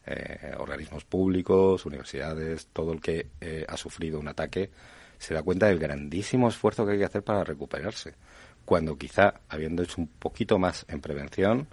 [0.07, 4.71] eh, organismos públicos, universidades, todo el que eh, ha sufrido un ataque
[5.19, 8.15] se da cuenta del grandísimo esfuerzo que hay que hacer para recuperarse.
[8.65, 11.69] Cuando quizá, habiendo hecho un poquito más en prevención,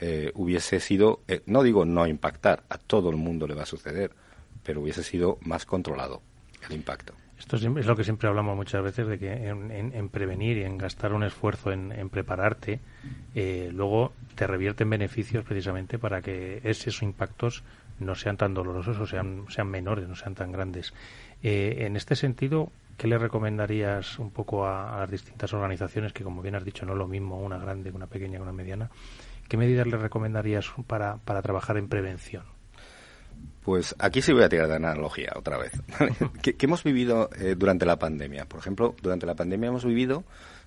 [0.00, 4.12] eh, hubiese sido, no digo no impactar, a todo el mundo le va a suceder,
[4.66, 6.20] pero hubiese sido más controlado
[6.68, 7.14] el impacto.
[7.38, 11.12] Esto es lo que siempre hablamos muchas veces de que en, prevenir y en gastar
[11.12, 12.80] un esfuerzo en, prepararte,
[13.34, 17.62] eh, luego te revierten beneficios precisamente para que esos impactos
[18.00, 20.94] no sean tan dolorosos o sean, sean menores, no sean tan grandes.
[21.42, 26.42] Eh, en este sentido, ¿qué le recomendarías un poco a, las distintas organizaciones que, como
[26.42, 28.90] bien has dicho, no es lo mismo una grande una pequeña que una mediana?
[29.46, 32.55] ¿Qué medidas le recomendarías para, para trabajar en prevención?
[33.66, 35.72] Pues aquí sí voy a tirar de analogía otra vez.
[36.40, 38.44] ¿Qué, hemos vivido eh, durante la pandemia?
[38.44, 40.22] Por ejemplo, durante la pandemia hemos vivido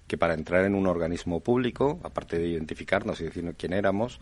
[0.05, 4.19] que para entrar en un organismo público, aparte de identificarnos y decir quién éramos,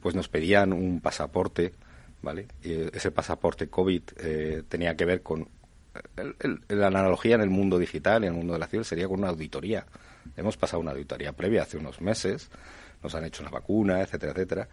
[0.00, 1.74] pues nos pedían un pasaporte,
[2.22, 2.46] ¿vale?
[2.62, 5.46] Y ese pasaporte COVID eh, tenía que ver con
[6.68, 9.18] la analogía en el mundo digital y en el mundo de la ciudad sería con
[9.18, 9.84] una auditoría.
[10.34, 12.48] Hemos pasado una auditoría previa hace unos meses,
[13.02, 14.68] nos han hecho una vacuna, etcétera, etcétera.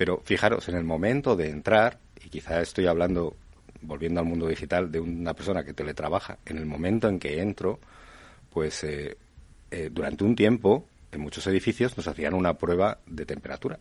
[0.00, 3.36] Pero fijaros, en el momento de entrar, y quizá estoy hablando,
[3.82, 7.78] volviendo al mundo digital, de una persona que teletrabaja, en el momento en que entro,
[8.48, 9.18] pues eh,
[9.70, 13.78] eh, durante un tiempo, en muchos edificios nos hacían una prueba de temperatura.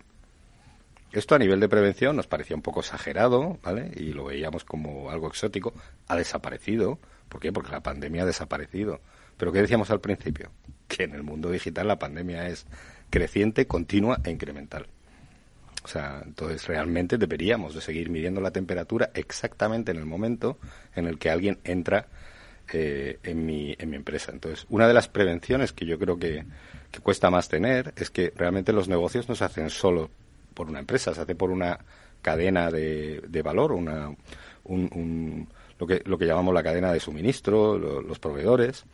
[1.14, 3.90] Esto a nivel de prevención nos parecía un poco exagerado, ¿vale?
[3.96, 5.74] Y lo veíamos como algo exótico.
[6.10, 7.00] Ha desaparecido.
[7.30, 7.54] ¿Por qué?
[7.54, 9.00] Porque la pandemia ha desaparecido.
[9.38, 10.52] Pero ¿qué decíamos al principio?
[10.90, 12.66] Que en el mundo digital la pandemia es
[13.10, 14.88] creciente, continua e incremental.
[15.90, 20.60] Sea, entonces realmente deberíamos de seguir midiendo la temperatura exactamente en el momento
[20.96, 22.06] en el que alguien entra
[22.72, 24.32] eh, en, mi, en mi empresa.
[24.32, 26.46] Entonces, una de las prevenciones que yo creo que,
[27.02, 30.12] cuesta más tener es que realmente los negocios no se hacen solo
[30.54, 31.80] por una empresa, se hace por una
[32.22, 34.16] cadena de, de valor, una,
[34.66, 35.48] un,
[35.80, 38.86] lo, que, lo que llamamos la cadena de suministro, los proveedores,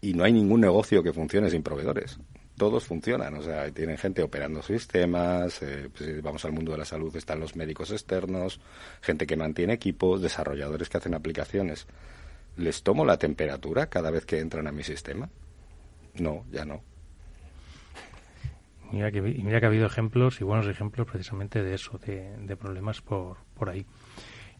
[0.00, 2.20] y no hay ningún negocio que funcione sin proveedores
[2.60, 6.84] todos funcionan, o sea, tienen gente operando sistemas, eh, pues, vamos al mundo de la
[6.84, 8.60] salud, están los médicos externos,
[9.00, 11.86] gente que mantiene equipos, desarrolladores que hacen aplicaciones.
[12.58, 15.30] ¿Les tomo la temperatura cada vez que entran a mi sistema?
[16.16, 16.82] No, ya no.
[18.92, 23.00] Mira que, mira que ha habido ejemplos y buenos ejemplos precisamente de eso, de, problemas
[23.00, 23.86] por, por ahí.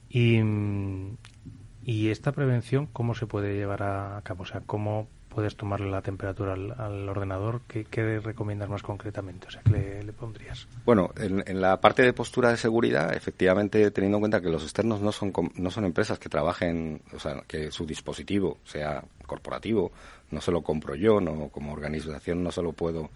[0.09, 0.41] Y,
[1.83, 4.45] y esta prevención, ¿cómo se puede llevar a cabo?
[4.45, 7.63] O sea, ¿cómo puedes tomarle la temperatura al, ordenador?
[7.67, 9.47] ¿Qué, ¿Qué, recomiendas más concretamente?
[9.47, 10.69] O sea, ¿qué le, pondrías?
[10.85, 15.01] Bueno, en, la parte de postura de seguridad, efectivamente, teniendo en cuenta que los externos
[15.01, 19.93] no son, no son empresas que trabajen, o sea, que su dispositivo sea corporativo,
[20.31, 23.11] no se lo compro yo, no como organización no solo puedo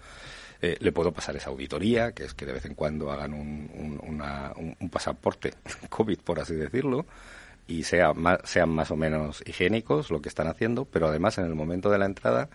[0.62, 4.00] eh, le puedo pasar esa auditoría, que es que de vez en cuando hagan un,
[4.80, 5.52] un pasaporte
[5.90, 7.04] COVID, por así decirlo,
[7.66, 8.12] y sea
[8.44, 11.98] sean más o menos higiénicos lo que están haciendo, pero además en el momento de
[11.98, 12.48] la entrada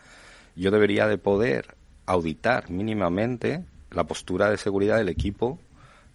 [0.55, 5.59] yo debería de poder auditar mínimamente la postura de seguridad del equipo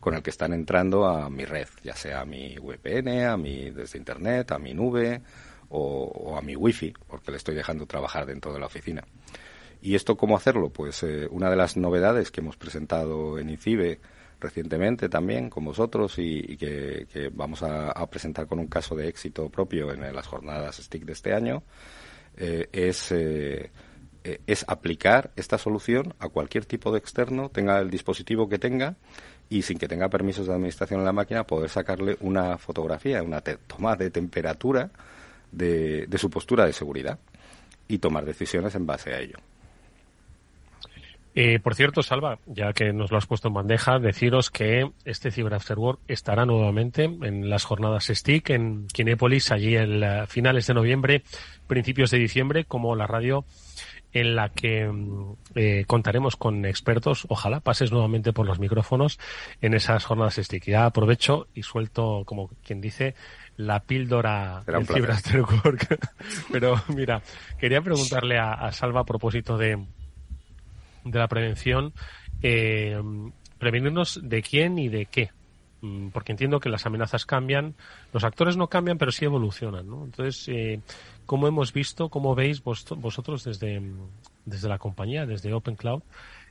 [0.00, 3.70] con el que están entrando a mi red, ya sea a mi VPN, a mi
[3.70, 5.22] desde internet, a mi nube
[5.70, 9.02] o, a mi wifi, porque le estoy dejando trabajar dentro de la oficina.
[9.80, 10.68] ¿Y esto cómo hacerlo?
[10.68, 13.98] Pues eh, una de las novedades que hemos presentado en ICIBE
[14.44, 19.92] recientemente también con vosotros y, que, vamos a, presentar con un caso de éxito propio
[19.92, 21.62] en las jornadas STIC de este año,
[22.36, 23.70] eh, es, eh,
[24.22, 28.96] eh, es aplicar esta solución a cualquier tipo de externo, tenga el dispositivo que tenga
[29.48, 33.40] y sin que tenga permisos de administración en la máquina, poder sacarle una fotografía, una
[33.40, 34.90] toma de temperatura
[35.52, 37.18] de su postura de seguridad
[37.88, 39.38] y tomar decisiones en base a ello.
[41.36, 45.32] Eh, por cierto, Salva, ya que nos lo has puesto en bandeja, deciros que este
[45.32, 50.74] Cyber After Work estará nuevamente en las jornadas STIC en Kinépolis, allí en finales de
[50.74, 51.24] noviembre,
[51.66, 53.44] principios de diciembre, como la radio
[54.12, 57.26] en la que mm, eh, contaremos con expertos.
[57.28, 59.18] Ojalá pases nuevamente por los micrófonos
[59.60, 60.66] en esas jornadas STIC.
[60.66, 63.16] Ya aprovecho y suelto, como quien dice,
[63.56, 65.98] la píldora del Cyber After Work.
[66.52, 67.22] Pero mira,
[67.58, 69.84] quería preguntarle a Salva a propósito de
[71.04, 71.92] de la prevención,
[72.42, 73.00] eh,
[73.58, 75.30] prevenirnos de quién y de qué.
[75.84, 77.74] Mm, porque entiendo que las amenazas cambian,
[78.14, 79.86] los actores no cambian, pero sí evolucionan.
[79.86, 80.04] ¿no?
[80.06, 80.80] Entonces, eh,
[81.26, 83.82] ¿cómo hemos visto, cómo veis vosotros desde,
[84.46, 86.02] desde la compañía, desde Open Cloud,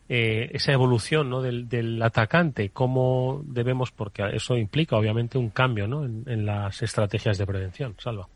[0.07, 1.41] eh, esa evolución ¿no?
[1.41, 2.69] del, del, atacante?
[2.69, 6.05] ¿Cómo debemos, porque eso implica obviamente un cambio ¿no?
[6.05, 7.95] en, las estrategias de prevención?
[7.97, 8.27] Salva.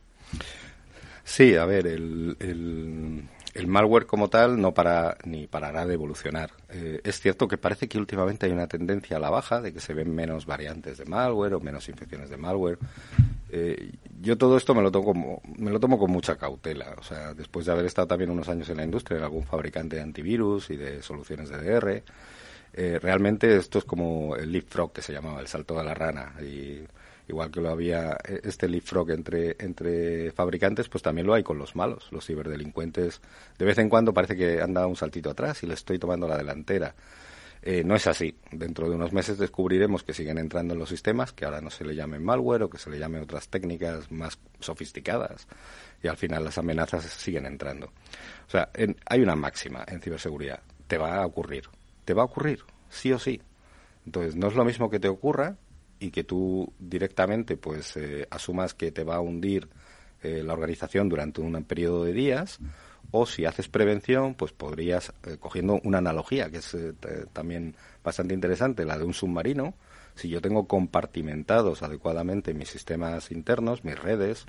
[1.24, 3.24] Sí, a ver, el,
[3.58, 6.51] el malware como tal no para ni parará de evolucionar.
[6.70, 9.80] Eh, es cierto que parece que últimamente hay una tendencia a la baja, de que
[9.80, 12.78] se ven menos variantes de malware o menos infecciones de malware.
[13.49, 16.95] Eh, yo todo esto me lo tomo como, me lo tomo con mucha cautela.
[16.99, 19.95] O sea, después de haber estado también unos años en la industria, en algún fabricante
[19.95, 22.03] de antivirus y de soluciones de DR,
[22.74, 26.34] eh, realmente esto es como el leapfrog que se llamaba, el salto de la rana.
[26.41, 26.84] Y
[27.28, 31.57] igual que lo había eh, este leapfrog entre, entre fabricantes, pues también lo hay con
[31.57, 33.21] los malos, los ciberdelincuentes.
[33.57, 36.28] De vez en cuando parece que han dado un saltito atrás y le estoy tomando
[36.28, 36.95] la delantera.
[37.61, 38.38] Eh, no es así.
[38.51, 41.84] Dentro de unos meses descubriremos que siguen entrando en los sistemas, que ahora no se
[41.84, 45.47] le llamen malware o que se le llamen otras técnicas más sofisticadas.
[46.01, 47.88] Y al final las amenazas siguen entrando.
[48.47, 48.69] O sea,
[49.05, 50.61] hay una máxima en ciberseguridad.
[50.88, 51.65] Te va a ocurrir.
[52.05, 52.59] Te va a ocurrir,
[52.89, 53.41] sí o sí.
[54.05, 55.57] Entonces, no es lo mismo que te ocurra
[56.00, 59.68] y que tú directamente pues eh, asumas que te va a hundir
[60.22, 62.60] eh, la organización durante un periodo de días
[63.12, 66.76] o si haces prevención pues podrías eh, cogiendo una analogía que es
[67.34, 69.74] también bastante interesante la de un submarino
[70.16, 74.45] si yo tengo compartimentados adecuadamente mis sistemas internos mis redes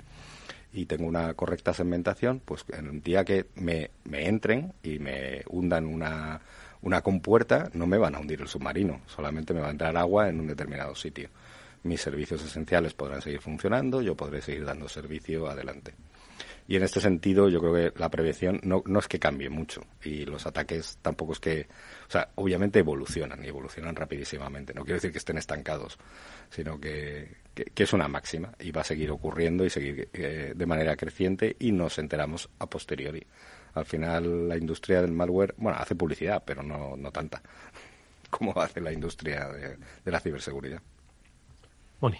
[0.71, 5.43] y tengo una correcta segmentación pues en un día que me, me entren y me
[5.49, 6.41] hundan una
[6.81, 10.29] una compuerta, no me van a hundir el submarino, solamente me va a entrar agua
[10.29, 11.29] en un determinado sitio.
[11.83, 15.93] Mis servicios esenciales podrán seguir funcionando, yo podré seguir dando servicio adelante.
[16.69, 20.23] Y en este sentido, yo creo que la prevención no, es que cambie mucho y
[20.25, 21.67] los ataques tampoco es que,
[22.07, 24.71] o sea, obviamente evolucionan y evolucionan rapidísimamente.
[24.75, 25.97] No quiero decir que estén estancados,
[26.51, 30.65] sino que, que, es una máxima y va a seguir ocurriendo y seguir eh, de
[30.67, 33.25] manera creciente y nos enteramos a posteriori
[33.73, 37.41] al final la industria del malware, bueno, hace publicidad, pero no, no tanta
[38.29, 40.81] como hace la industria de, la ciberseguridad.
[41.99, 42.17] Moni.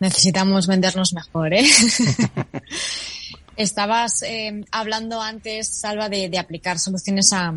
[0.00, 1.64] Necesitamos vendernos mejor, ¿eh?
[3.56, 7.54] Estabas eh, hablando antes, Salva, de, aplicar soluciones a,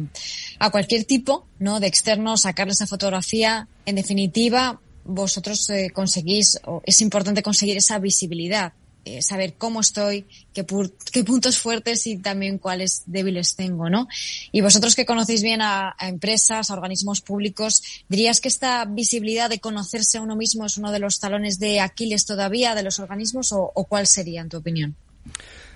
[0.59, 1.79] a, cualquier tipo, ¿no?
[1.79, 3.67] De externo, sacarle esa fotografía.
[3.85, 8.73] En definitiva, vosotros eh, conseguís, o es importante conseguir esa visibilidad
[9.05, 10.65] eh, saber cómo estoy, qué,
[11.11, 14.07] qué, puntos fuertes y también cuáles débiles tengo, ¿no?
[14.51, 19.59] Y vosotros que conocéis bien a, empresas, a organismos públicos, ¿dirías que esta visibilidad de
[19.59, 23.51] conocerse a uno mismo es uno de los talones de Aquiles todavía de los organismos
[23.51, 24.95] o, cuál sería, en tu opinión?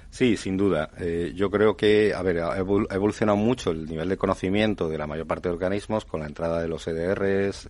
[0.09, 0.89] Sí, sin duda.
[0.99, 5.05] Eh, yo creo que, a ver, ha evolucionado mucho el nivel de conocimiento de la
[5.05, 7.69] mayor parte de organismos con la entrada de los EDRs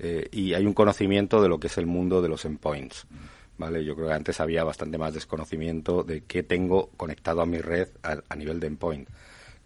[0.00, 3.06] eh, y hay un conocimiento de lo que es el mundo de los endpoints.
[3.58, 3.84] ¿Vale?
[3.84, 7.88] Yo creo que antes había bastante más desconocimiento de qué tengo conectado a mi red
[8.02, 9.08] a, nivel de endpoint.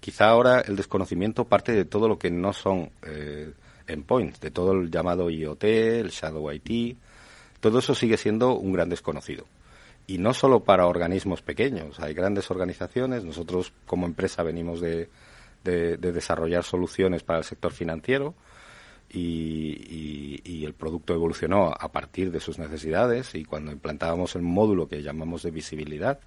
[0.01, 3.53] Quizá ahora el desconocimiento parte de todo lo que no son eh,
[3.87, 6.97] endpoints, de todo el llamado IoT, el Shadow IT.
[7.61, 9.45] Todo eso sigue siendo un gran desconocido
[10.07, 15.09] y no solo para organismos pequeños, hay grandes organizaciones, nosotros como empresa venimos de,
[15.65, 18.35] desarrollar soluciones para el sector financiero
[19.13, 25.03] y, el producto evolucionó a partir de sus necesidades y cuando implantábamos el módulo que
[25.03, 26.21] llamamos de visibilidad,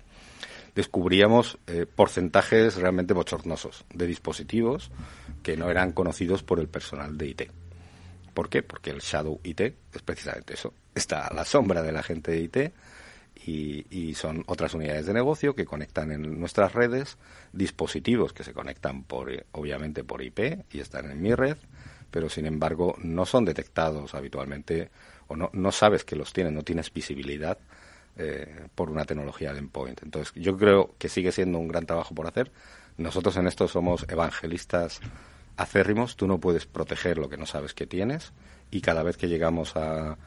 [0.75, 4.91] descubríamos eh, porcentajes realmente bochornosos de dispositivos
[5.41, 7.41] que no eran conocidos por el personal de IT.
[8.33, 8.61] ¿Por qué?
[8.61, 10.73] Porque el Shadow IT es precisamente eso.
[10.93, 12.73] Está a la sombra de la gente de IT
[13.45, 17.17] y, son otras unidades de negocio que conectan en nuestras redes
[17.53, 21.57] dispositivos que se conectan por obviamente por IP y están en mi red,
[22.12, 24.89] pero sin embargo no son detectados habitualmente
[25.28, 27.58] o no, no sabes que los tienen, no tienes visibilidad
[28.18, 30.03] eh, por una tecnología de endpoint.
[30.03, 32.51] Entonces yo creo que sigue siendo un gran trabajo por hacer.
[32.97, 35.01] Nosotros en esto somos evangelistas
[35.58, 38.34] acérrimos, tú no puedes proteger lo que no sabes que tienes
[38.72, 40.18] y cada vez que llegamos a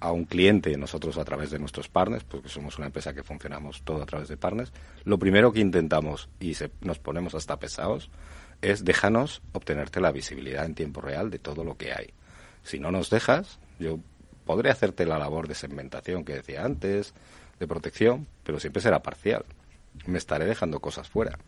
[0.00, 3.82] a un cliente, nosotros a través de nuestros partners, porque somos una empresa que funcionamos
[3.82, 4.72] todo a través de partners,
[5.04, 8.10] lo primero que intentamos, y se, nos ponemos hasta pesados,
[8.70, 12.12] es déjanos obtenerte la visibilidad en tiempo real de todo lo que hay.
[12.62, 13.98] Si no nos dejas, yo
[14.44, 17.14] podré hacerte la labor de segmentación que decía antes,
[17.58, 19.44] de protección, pero siempre será parcial.
[20.06, 21.38] Me estaré dejando cosas fuera.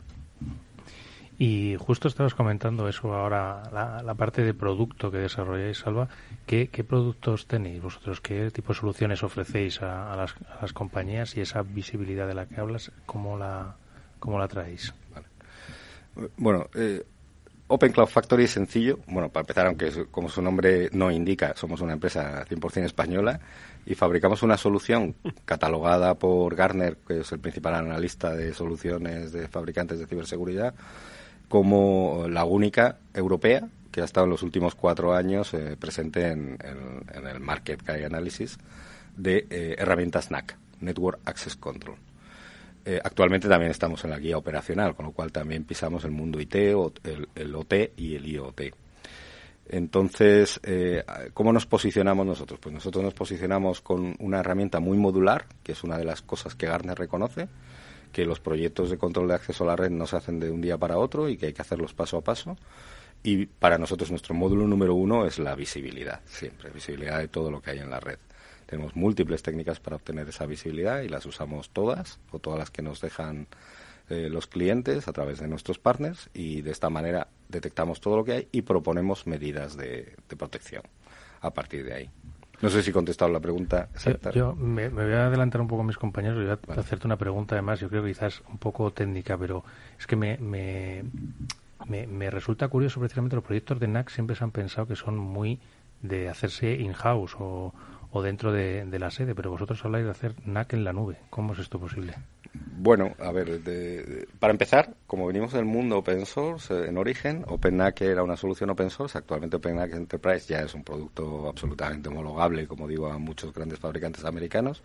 [1.39, 6.09] Y justo estabas comentando eso ahora, la, parte de producto que desarrolláis, Salva.
[6.47, 8.21] ¿Qué, productos tenéis vosotros?
[8.21, 12.91] ¿Qué tipo de soluciones ofrecéis a, las, compañías y esa visibilidad de la que hablas,
[13.07, 13.77] cómo la,
[14.19, 14.93] cómo la traéis?
[16.37, 17.05] Bueno, eh,
[17.69, 18.99] Open Cloud Factory es sencillo.
[19.07, 23.41] Bueno, para empezar, aunque como su nombre no indica, somos una empresa 100% española
[23.85, 25.15] y fabricamos una solución
[25.45, 30.75] catalogada por Gartner, que es el principal analista de soluciones de fabricantes de ciberseguridad,
[31.49, 36.59] como la única europea que ha estado en los últimos cuatro años eh, presente en,
[36.61, 38.59] el Market Guy Analysis
[39.17, 41.97] de eh, herramientas NAC, Network Access Control.
[42.89, 46.41] Eh, actualmente también estamos en la guía operacional, con lo cual también pisamos el mundo
[46.41, 48.63] IT, el, el OT y el IoT.
[49.71, 50.59] Entonces,
[51.35, 52.59] ¿cómo nos posicionamos nosotros?
[52.59, 56.55] Pues nosotros nos posicionamos con una herramienta muy modular, que es una de las cosas
[56.55, 57.49] que Gartner reconoce,
[58.11, 60.63] que los proyectos de control de acceso a la red no se hacen de un
[60.63, 62.57] día para otro y que hay que hacerlos paso a paso.
[63.23, 67.61] Y para nosotros nuestro módulo número uno es la visibilidad, siempre, visibilidad de todo lo
[67.61, 68.19] que hay en la red.
[68.69, 72.83] Tenemos múltiples técnicas para obtener esa visibilidad y las usamos todas o todas las que
[72.83, 73.47] nos dejan
[74.11, 78.25] eh, los clientes a través de nuestros partners y de esta manera detectamos todo lo
[78.25, 80.83] que hay y proponemos medidas de protección
[81.41, 82.11] a partir de ahí.
[82.61, 84.33] No sé si he contestado la pregunta exacta.
[84.33, 87.17] Yo, me, voy a adelantar un poco a mis compañeros y voy a hacerte una
[87.17, 89.65] pregunta además, yo creo que quizás un poco técnica, pero
[89.99, 91.05] es que me, me,
[91.87, 95.61] me, resulta curioso precisamente los proyectos de NAC siempre se han pensado que son muy
[96.03, 97.73] de hacerse in-house o,
[98.11, 101.19] o dentro de, de, la sede, pero vosotros habláis de hacer NAC en la nube.
[101.31, 102.15] ¿Cómo es esto posible?
[102.81, 103.61] Bueno, a ver,
[104.39, 108.71] para empezar, como venimos del mundo open source, eh, en origen, OpenNAC era una solución
[108.71, 113.53] open source, actualmente OpenNAC Enterprise ya es un producto absolutamente homologable, como digo, a muchos
[113.53, 114.83] grandes fabricantes americanos.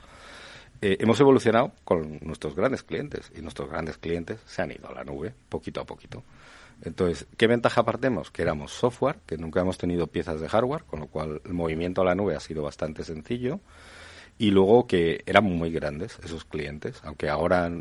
[0.82, 4.94] Eh, hemos evolucionado con nuestros grandes clientes y nuestros grandes clientes se han ido a
[4.94, 6.24] la nube poquito a poquito.
[6.82, 8.32] Entonces, ¿qué ventaja partemos?
[8.32, 12.02] Que éramos software, que nunca hemos tenido piezas de hardware, con lo cual el movimiento
[12.02, 13.60] a la nube ha sido bastante sencillo
[14.38, 17.72] y luego que eran muy grandes esos clientes, aunque ahora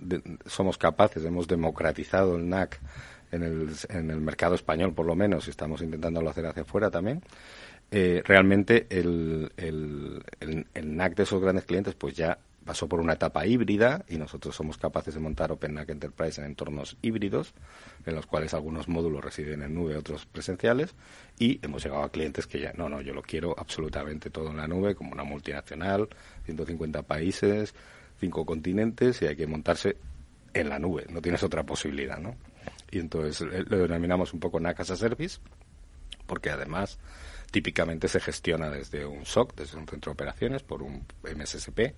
[0.47, 2.80] somos capaces, hemos democratizado el NAC
[3.30, 6.90] en el, en el mercado español por lo menos y estamos intentándolo hacer hacia afuera
[6.90, 7.22] también,
[7.90, 13.14] eh, realmente el, el, el, NAC de esos grandes clientes pues ya pasó por una
[13.14, 17.54] etapa híbrida y nosotros somos capaces de montar OpenNAC Enterprise en entornos híbridos,
[18.06, 20.94] en los cuales algunos módulos residen en nube, otros presenciales,
[21.38, 24.56] y hemos llegado a clientes que ya, no, no, yo lo quiero absolutamente todo en
[24.56, 26.08] la nube, como una multinacional,
[26.44, 27.74] 150 países,
[28.18, 29.96] cinco continentes, y hay que montarse
[30.54, 32.36] en la nube, no tienes otra posibilidad, ¿no?
[32.90, 35.38] Y entonces eh, lo denominamos un poco NAC as a Service,
[36.26, 36.98] porque además
[37.50, 41.94] típicamente se gestiona desde un SOC, desde un centro de operaciones, por un MSSP,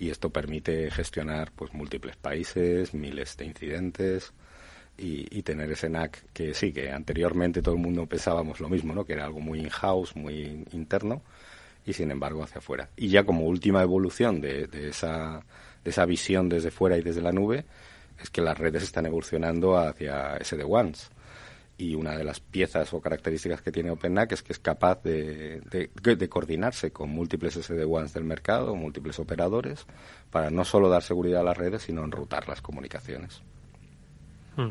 [0.00, 4.32] y esto permite gestionar pues múltiples países, miles de incidentes
[4.96, 9.04] y, tener ese NAC que sí, que anteriormente todo el mundo pensábamos lo mismo, ¿no?
[9.04, 11.22] que era algo muy in-house, muy interno
[11.84, 12.88] y sin embargo hacia afuera.
[12.96, 15.44] Y ya como última evolución de, esa,
[15.84, 17.66] de esa visión desde fuera y desde la nube,
[18.22, 21.10] es que las redes están evolucionando hacia SD-WANs
[21.80, 25.90] y una de las piezas o características que tiene OpenNAC es que es capaz de,
[26.28, 29.86] coordinarse con múltiples SD-WANs del mercado, múltiples operadores,
[30.30, 33.40] para no solo dar seguridad a las redes, sino enrutar las comunicaciones.
[34.56, 34.70] Hmm.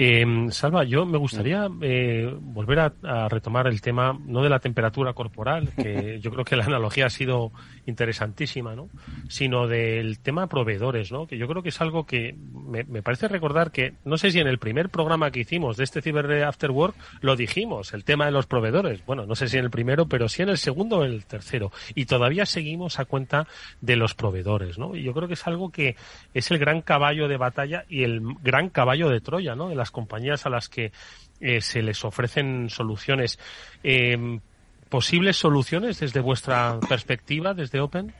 [0.00, 5.12] Eh, Salva, yo me gustaría eh, volver a, retomar el tema, no de la temperatura
[5.12, 7.50] corporal, que yo creo que la analogía ha sido
[7.84, 8.90] interesantísima, ¿no?
[9.28, 11.26] Sino del tema proveedores, ¿no?
[11.26, 14.46] Que yo creo que es algo que me, parece recordar que, no sé si en
[14.46, 18.30] el primer programa que hicimos de este Cyber After Work lo dijimos, el tema de
[18.30, 19.04] los proveedores.
[19.04, 21.26] Bueno, no sé si en el primero, pero sí en el segundo o en el
[21.26, 21.72] tercero.
[21.96, 23.48] Y todavía seguimos a cuenta
[23.80, 24.94] de los proveedores, ¿no?
[24.94, 25.96] Y yo creo que es algo que
[26.34, 29.68] es el gran caballo de batalla y el gran caballo de Troya, ¿no?
[29.68, 30.92] De compañías a las que
[31.40, 33.38] eh, se les ofrecen soluciones.
[33.82, 34.40] Eh,
[34.88, 38.12] ¿Posibles soluciones desde vuestra perspectiva, desde Open?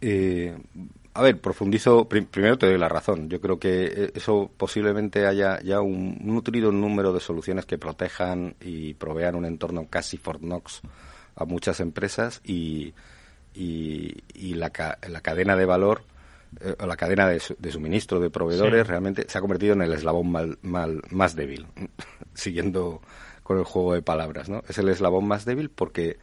[0.00, 0.56] Eh,
[1.14, 2.08] a ver, profundizo.
[2.08, 3.28] primero te doy la razón.
[3.28, 8.94] Yo creo que eso posiblemente haya ya un nutrido número de soluciones que protejan y
[8.94, 10.80] provean un entorno casi Fort Knox
[11.36, 12.94] a muchas empresas y,
[13.54, 14.72] y, la,
[15.08, 16.02] la cadena de valor
[16.60, 17.40] eh, la cadena de,
[17.70, 21.66] suministro de proveedores realmente se ha convertido en el eslabón mal, mal, más débil,
[22.34, 23.00] siguiendo
[23.42, 24.62] con el juego de palabras, ¿no?
[24.68, 26.18] Es el eslabón más débil porque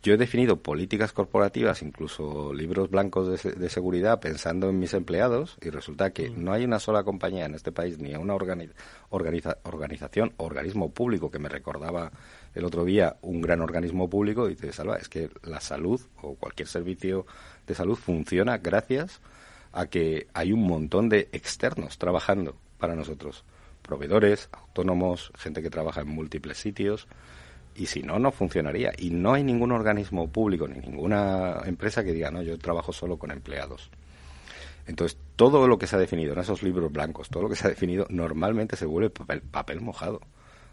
[0.00, 5.70] yo he definido políticas corporativas, incluso libros blancos de, seguridad, pensando en mis empleados, y
[5.70, 6.44] resulta que mm.
[6.44, 11.48] no hay una sola compañía en este país, ni una organización organismo público que me
[11.48, 12.12] recordaba
[12.54, 16.36] el otro día un gran organismo público, y dice, Salva, es que la salud o
[16.36, 17.26] cualquier servicio
[17.66, 19.37] de salud funciona gracias a
[19.86, 23.44] que hay un montón de externos trabajando para nosotros,
[23.82, 27.08] proveedores, autónomos, gente que trabaja en múltiples sitios,
[27.74, 28.92] y si no, no funcionaría.
[28.98, 33.18] Y no hay ningún organismo público ni ninguna empresa que diga, no, yo trabajo solo
[33.18, 33.90] con empleados.
[34.86, 37.66] Entonces, todo lo que se ha definido en esos libros blancos, todo lo que se
[37.66, 40.20] ha definido, normalmente se vuelve papel, mojado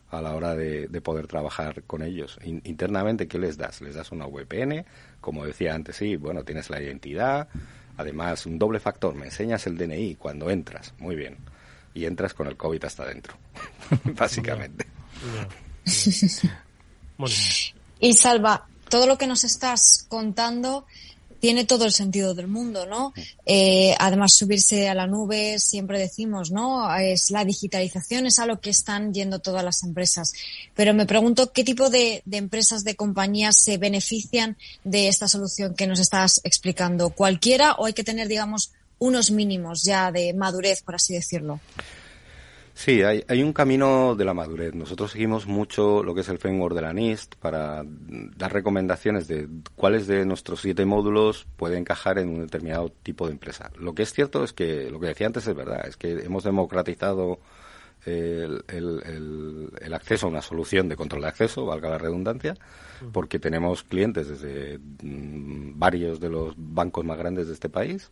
[0.09, 2.39] a la hora de, poder trabajar con ellos.
[2.43, 3.81] internamente, ¿qué les das?
[3.81, 4.85] Les das una VPN,
[5.19, 7.49] como decía antes, sí, bueno, tienes la identidad,
[7.97, 11.37] Además, un doble factor, me enseñas el DNI cuando entras, muy bien,
[11.93, 13.35] y entras con el COVID hasta adentro,
[14.15, 14.85] básicamente.
[17.97, 20.85] Y Salva, todo lo que nos estás contando
[21.45, 23.13] tiene todo el sentido del mundo, ¿no?
[23.45, 26.91] Eh, además, subirse a la nube, siempre decimos, ¿no?
[26.95, 30.33] Es la digitalización, es a lo que están yendo todas las empresas.
[30.73, 35.75] Pero me pregunto qué tipo de, de empresas, de compañías se benefician de esta solución
[35.75, 37.11] que nos estás explicando.
[37.11, 41.59] ¿Cualquiera o hay que tener, digamos, unos mínimos ya de madurez, por así decirlo?
[42.77, 44.75] Sí, hay, hay, un camino de la madurez.
[44.75, 49.47] Nosotros seguimos mucho lo que es el framework de la NIST para dar recomendaciones de
[49.75, 53.71] cuáles de nuestros siete módulos pueden encajar en un determinado tipo de empresa.
[53.79, 56.43] Lo que es cierto es que lo que decía antes es verdad, es que hemos
[56.43, 57.39] democratizado
[58.05, 62.55] el, el, el, acceso a una solución de control de acceso, valga la redundancia,
[63.13, 68.11] porque tenemos clientes desde mm, varios de los bancos más grandes de este país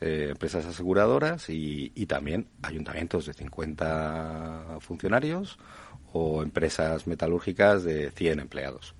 [0.00, 5.58] eh, empresas aseguradoras y, también ayuntamientos de 50 funcionarios
[6.12, 8.94] o empresas metalúrgicas de 100 empleados.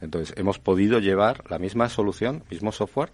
[0.00, 3.12] Entonces, hemos podido llevar la misma solución, mismo software,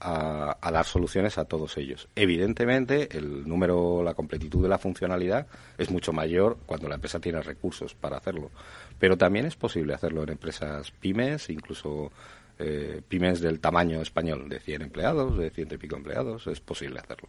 [0.00, 2.08] a, dar soluciones a todos ellos.
[2.14, 7.42] Evidentemente, el número, la completitud de la funcionalidad es mucho mayor cuando la empresa tiene
[7.42, 8.50] recursos para hacerlo.
[8.98, 12.12] Pero también es posible hacerlo en empresas pymes, incluso
[12.58, 16.98] eh, pymes del tamaño español, de 100 empleados, de ciento y pico empleados, es posible
[16.98, 17.28] hacerlo.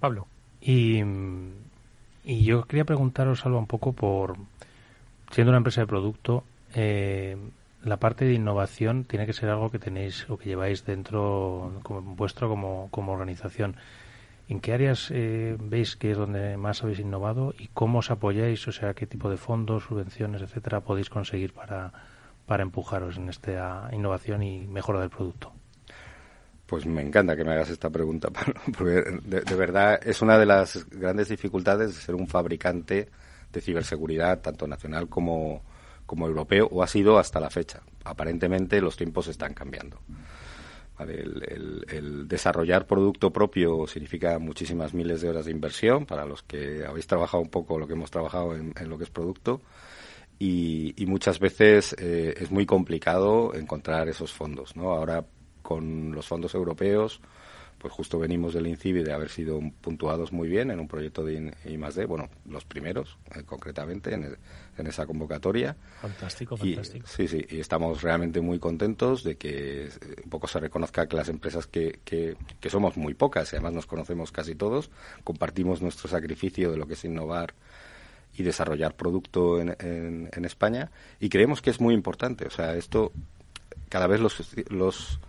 [0.00, 0.26] Pablo.
[0.60, 1.02] Y,
[2.24, 4.36] y yo quería preguntaros algo un poco por,
[5.30, 6.44] siendo una empresa de producto,
[6.74, 7.36] eh,
[7.82, 12.02] la parte de innovación tiene que ser algo que tenéis o que lleváis dentro como
[12.02, 13.76] vuestro como, como organización.
[14.48, 18.66] ¿En qué áreas eh, veis que es donde más habéis innovado y cómo os apoyáis?
[18.66, 21.92] O sea, qué tipo de fondos, subvenciones, etcétera, podéis conseguir para,
[22.46, 25.52] para empujaros en esta innovación y mejora del producto.
[26.64, 28.30] Pues me encanta que me hagas esta pregunta,
[28.76, 33.08] porque de, verdad es una de las grandes dificultades de ser un fabricante
[33.52, 35.62] de ciberseguridad, tanto nacional como,
[36.06, 37.80] como europeo, o ha sido hasta la fecha.
[38.04, 39.98] Aparentemente los tiempos están cambiando.
[40.98, 47.06] El, desarrollar producto propio significa muchísimas miles de horas de inversión para los que habéis
[47.06, 49.60] trabajado un poco lo que hemos trabajado en, lo que es producto
[50.38, 54.76] y, muchas veces eh, es muy complicado encontrar esos fondos.
[54.76, 54.90] ¿no?
[54.90, 55.24] Ahora
[55.62, 57.20] con los fondos europeos
[57.78, 61.54] pues justo venimos del INCIBI de haber sido puntuados muy bien en un proyecto de
[61.64, 64.36] I+D, bueno, los primeros eh, concretamente en,
[64.76, 65.76] en, esa convocatoria.
[66.00, 67.06] Fantástico, fantástico.
[67.06, 69.90] sí, sí, y estamos realmente muy contentos de que eh,
[70.24, 73.74] un poco se reconozca que las empresas que, que, que somos muy pocas, y además
[73.74, 74.90] nos conocemos casi todos,
[75.24, 77.54] compartimos nuestro sacrificio de lo que es innovar
[78.36, 82.46] y desarrollar producto en, en, en España y creemos que es muy importante.
[82.46, 83.12] O sea, esto
[83.88, 85.20] cada vez los, los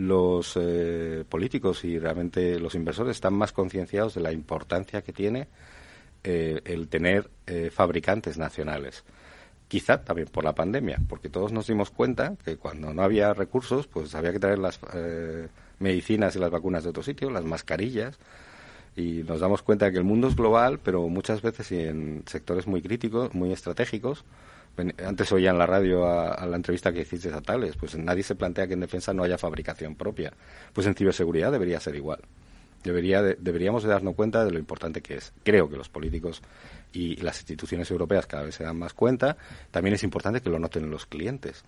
[0.00, 5.48] los eh, políticos y realmente los inversores están más concienciados de la importancia que tiene
[6.24, 9.04] eh, el tener eh, fabricantes nacionales.
[9.68, 13.86] Quizá también por la pandemia, porque todos nos dimos cuenta que cuando no había recursos,
[13.86, 14.80] pues había que traer las
[15.78, 18.18] medicinas y las vacunas de otro sitio, las mascarillas,
[18.96, 22.82] y nos damos cuenta que el mundo es global, pero muchas veces en sectores muy
[22.82, 24.24] críticos, muy estratégicos,
[25.04, 28.34] antes oía en la radio a, la entrevista que hiciste a Tales, pues nadie se
[28.34, 30.32] plantea que en defensa no haya fabricación propia.
[30.72, 32.20] Pues en ciberseguridad debería ser igual.
[32.82, 35.32] Debería deberíamos de darnos cuenta de lo importante que es.
[35.42, 36.42] Creo que los políticos
[36.92, 39.36] y las instituciones europeas cada vez se dan más cuenta.
[39.70, 41.64] También es importante que lo noten los clientes,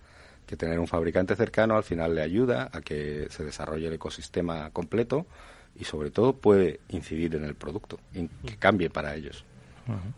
[0.47, 4.69] que tener un fabricante cercano al final le ayuda a que se desarrolle el ecosistema
[4.71, 5.27] completo
[5.75, 7.99] y sobre todo puede incidir en el producto,
[8.45, 9.45] que cambie para ellos.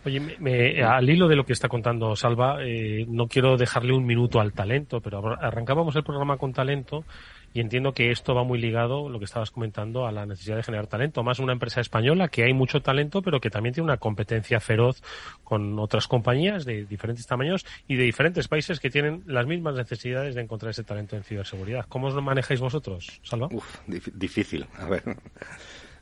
[0.05, 4.05] Oye, me, al hilo de lo que está contando Salva, eh, no quiero dejarle un
[4.05, 7.03] minuto al talento, pero arrancábamos el programa con talento
[7.55, 10.63] y entiendo que esto va muy ligado, lo que estabas comentando, a la necesidad de
[10.63, 11.23] generar talento.
[11.23, 15.01] Más una empresa española que hay mucho talento, pero que también tiene una competencia feroz
[15.45, 20.35] con otras compañías de diferentes tamaños y de diferentes países que tienen las mismas necesidades
[20.35, 21.85] de encontrar ese talento en ciberseguridad.
[21.87, 23.47] ¿Cómo os lo manejáis vosotros, Salva?
[23.49, 24.67] Uf, difícil.
[24.77, 25.03] A ver.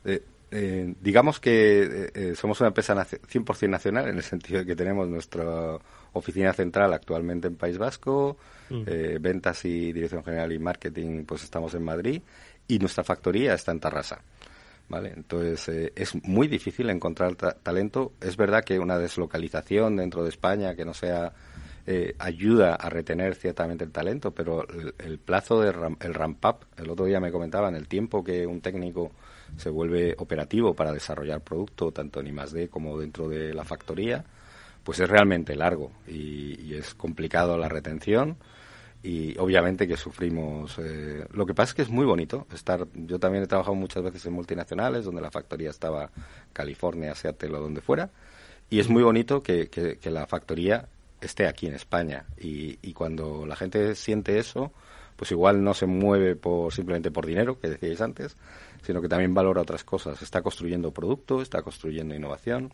[0.06, 0.20] Eh,
[0.56, 4.76] eh, digamos que eh, eh, somos una empresa 100% nacional en el sentido de que
[4.76, 5.76] tenemos nuestra
[6.12, 8.36] oficina central actualmente en País Vasco,
[8.70, 8.84] mm.
[9.20, 12.22] ventas y dirección general y marketing pues estamos en Madrid
[12.68, 14.22] y nuestra factoría está en Tarrasa.
[14.88, 15.12] ¿Vale?
[15.16, 18.12] Entonces es muy difícil encontrar talento.
[18.20, 21.32] Es verdad que una deslocalización dentro de España que no sea
[22.18, 24.64] ayuda a retener ciertamente el talento, pero
[24.98, 28.60] el, plazo de el ramp up, el otro día me comentaban el tiempo que un
[28.60, 29.10] técnico
[29.56, 34.24] se vuelve operativo para desarrollar producto tanto en I+D como dentro de la factoría,
[34.82, 38.36] pues es realmente largo y, es complicado la retención
[39.02, 40.76] y obviamente que sufrimos.
[40.78, 42.86] Eh, lo que pasa es que es muy bonito estar.
[42.94, 46.10] Yo también he trabajado muchas veces en multinacionales donde la factoría estaba
[46.52, 48.10] California, Seattle o donde fuera
[48.70, 50.88] y es muy bonito que, que, la factoría
[51.20, 54.72] esté aquí en España y cuando la gente siente eso
[55.16, 58.36] pues igual no se mueve por simplemente por dinero que decíais antes
[58.84, 60.20] sino que también valora otras cosas.
[60.20, 62.70] Está construyendo producto, está construyendo innovación.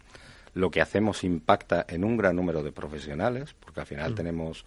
[0.54, 4.14] Lo que hacemos impacta en un gran número de profesionales, porque al final mm.
[4.16, 4.64] tenemos,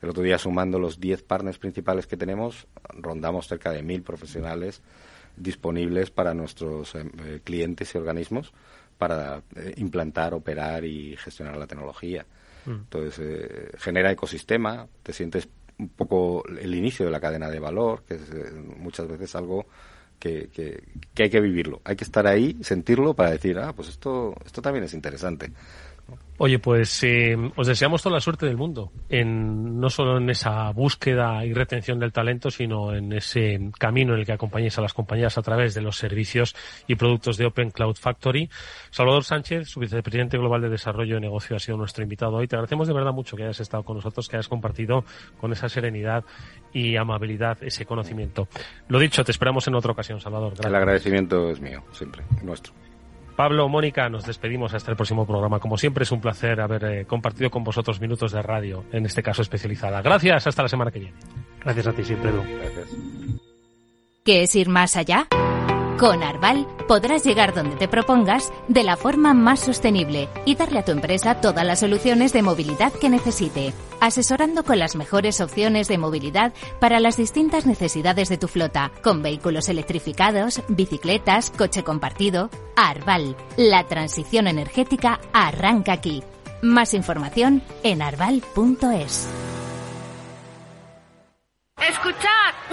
[0.00, 4.82] el otro día sumando los 10 partners principales que tenemos, rondamos cerca de mil profesionales
[5.36, 8.52] disponibles para nuestros em, eh, clientes y organismos
[8.96, 12.24] para eh, implantar, operar y gestionar la tecnología.
[12.66, 12.70] Mm.
[12.70, 15.48] Entonces, eh, genera ecosistema, te sientes
[15.78, 18.30] un poco el inicio de la cadena de valor, que es
[18.78, 19.66] muchas veces algo
[20.18, 21.80] que, que, hay que vivirlo.
[21.84, 25.52] Hay que estar ahí, sentirlo para decir, ah, pues esto, esto también es interesante.
[26.36, 30.72] Oye, pues eh, os deseamos toda la suerte del mundo, en, no solo en esa
[30.72, 34.92] búsqueda y retención del talento, sino en ese camino en el que acompañéis a las
[34.92, 36.56] compañías a través de los servicios
[36.88, 38.50] y productos de Open Cloud Factory.
[38.90, 42.48] Salvador Sánchez, su vicepresidente global de Desarrollo de Negocio, ha sido nuestro invitado hoy.
[42.48, 45.04] Te agradecemos de verdad mucho que hayas estado con nosotros, que hayas compartido
[45.40, 46.24] con esa serenidad
[46.72, 48.48] y amabilidad ese conocimiento.
[48.88, 50.54] Lo dicho, te esperamos en otra ocasión, Salvador.
[50.64, 52.74] El agradecimiento es mío, siempre, nuestro.
[53.36, 55.58] Pablo, Mónica, nos despedimos hasta el próximo programa.
[55.58, 59.22] Como siempre, es un placer haber eh, compartido con vosotros minutos de radio, en este
[59.22, 60.02] caso especializada.
[60.02, 61.16] Gracias, hasta la semana que viene.
[61.62, 62.42] Gracias a ti siempre, Edu.
[62.42, 62.88] Gracias.
[64.24, 65.26] ¿Qué es ir más allá?
[65.98, 70.84] Con Arval podrás llegar donde te propongas de la forma más sostenible y darle a
[70.84, 73.72] tu empresa todas las soluciones de movilidad que necesite,
[74.06, 79.22] asesorando con las mejores opciones de movilidad para las distintas necesidades de tu flota, con
[79.22, 82.50] vehículos electrificados, bicicletas, coche compartido.
[82.76, 86.22] Arval, la transición energética arranca aquí.
[86.62, 89.28] Más información en arval.es.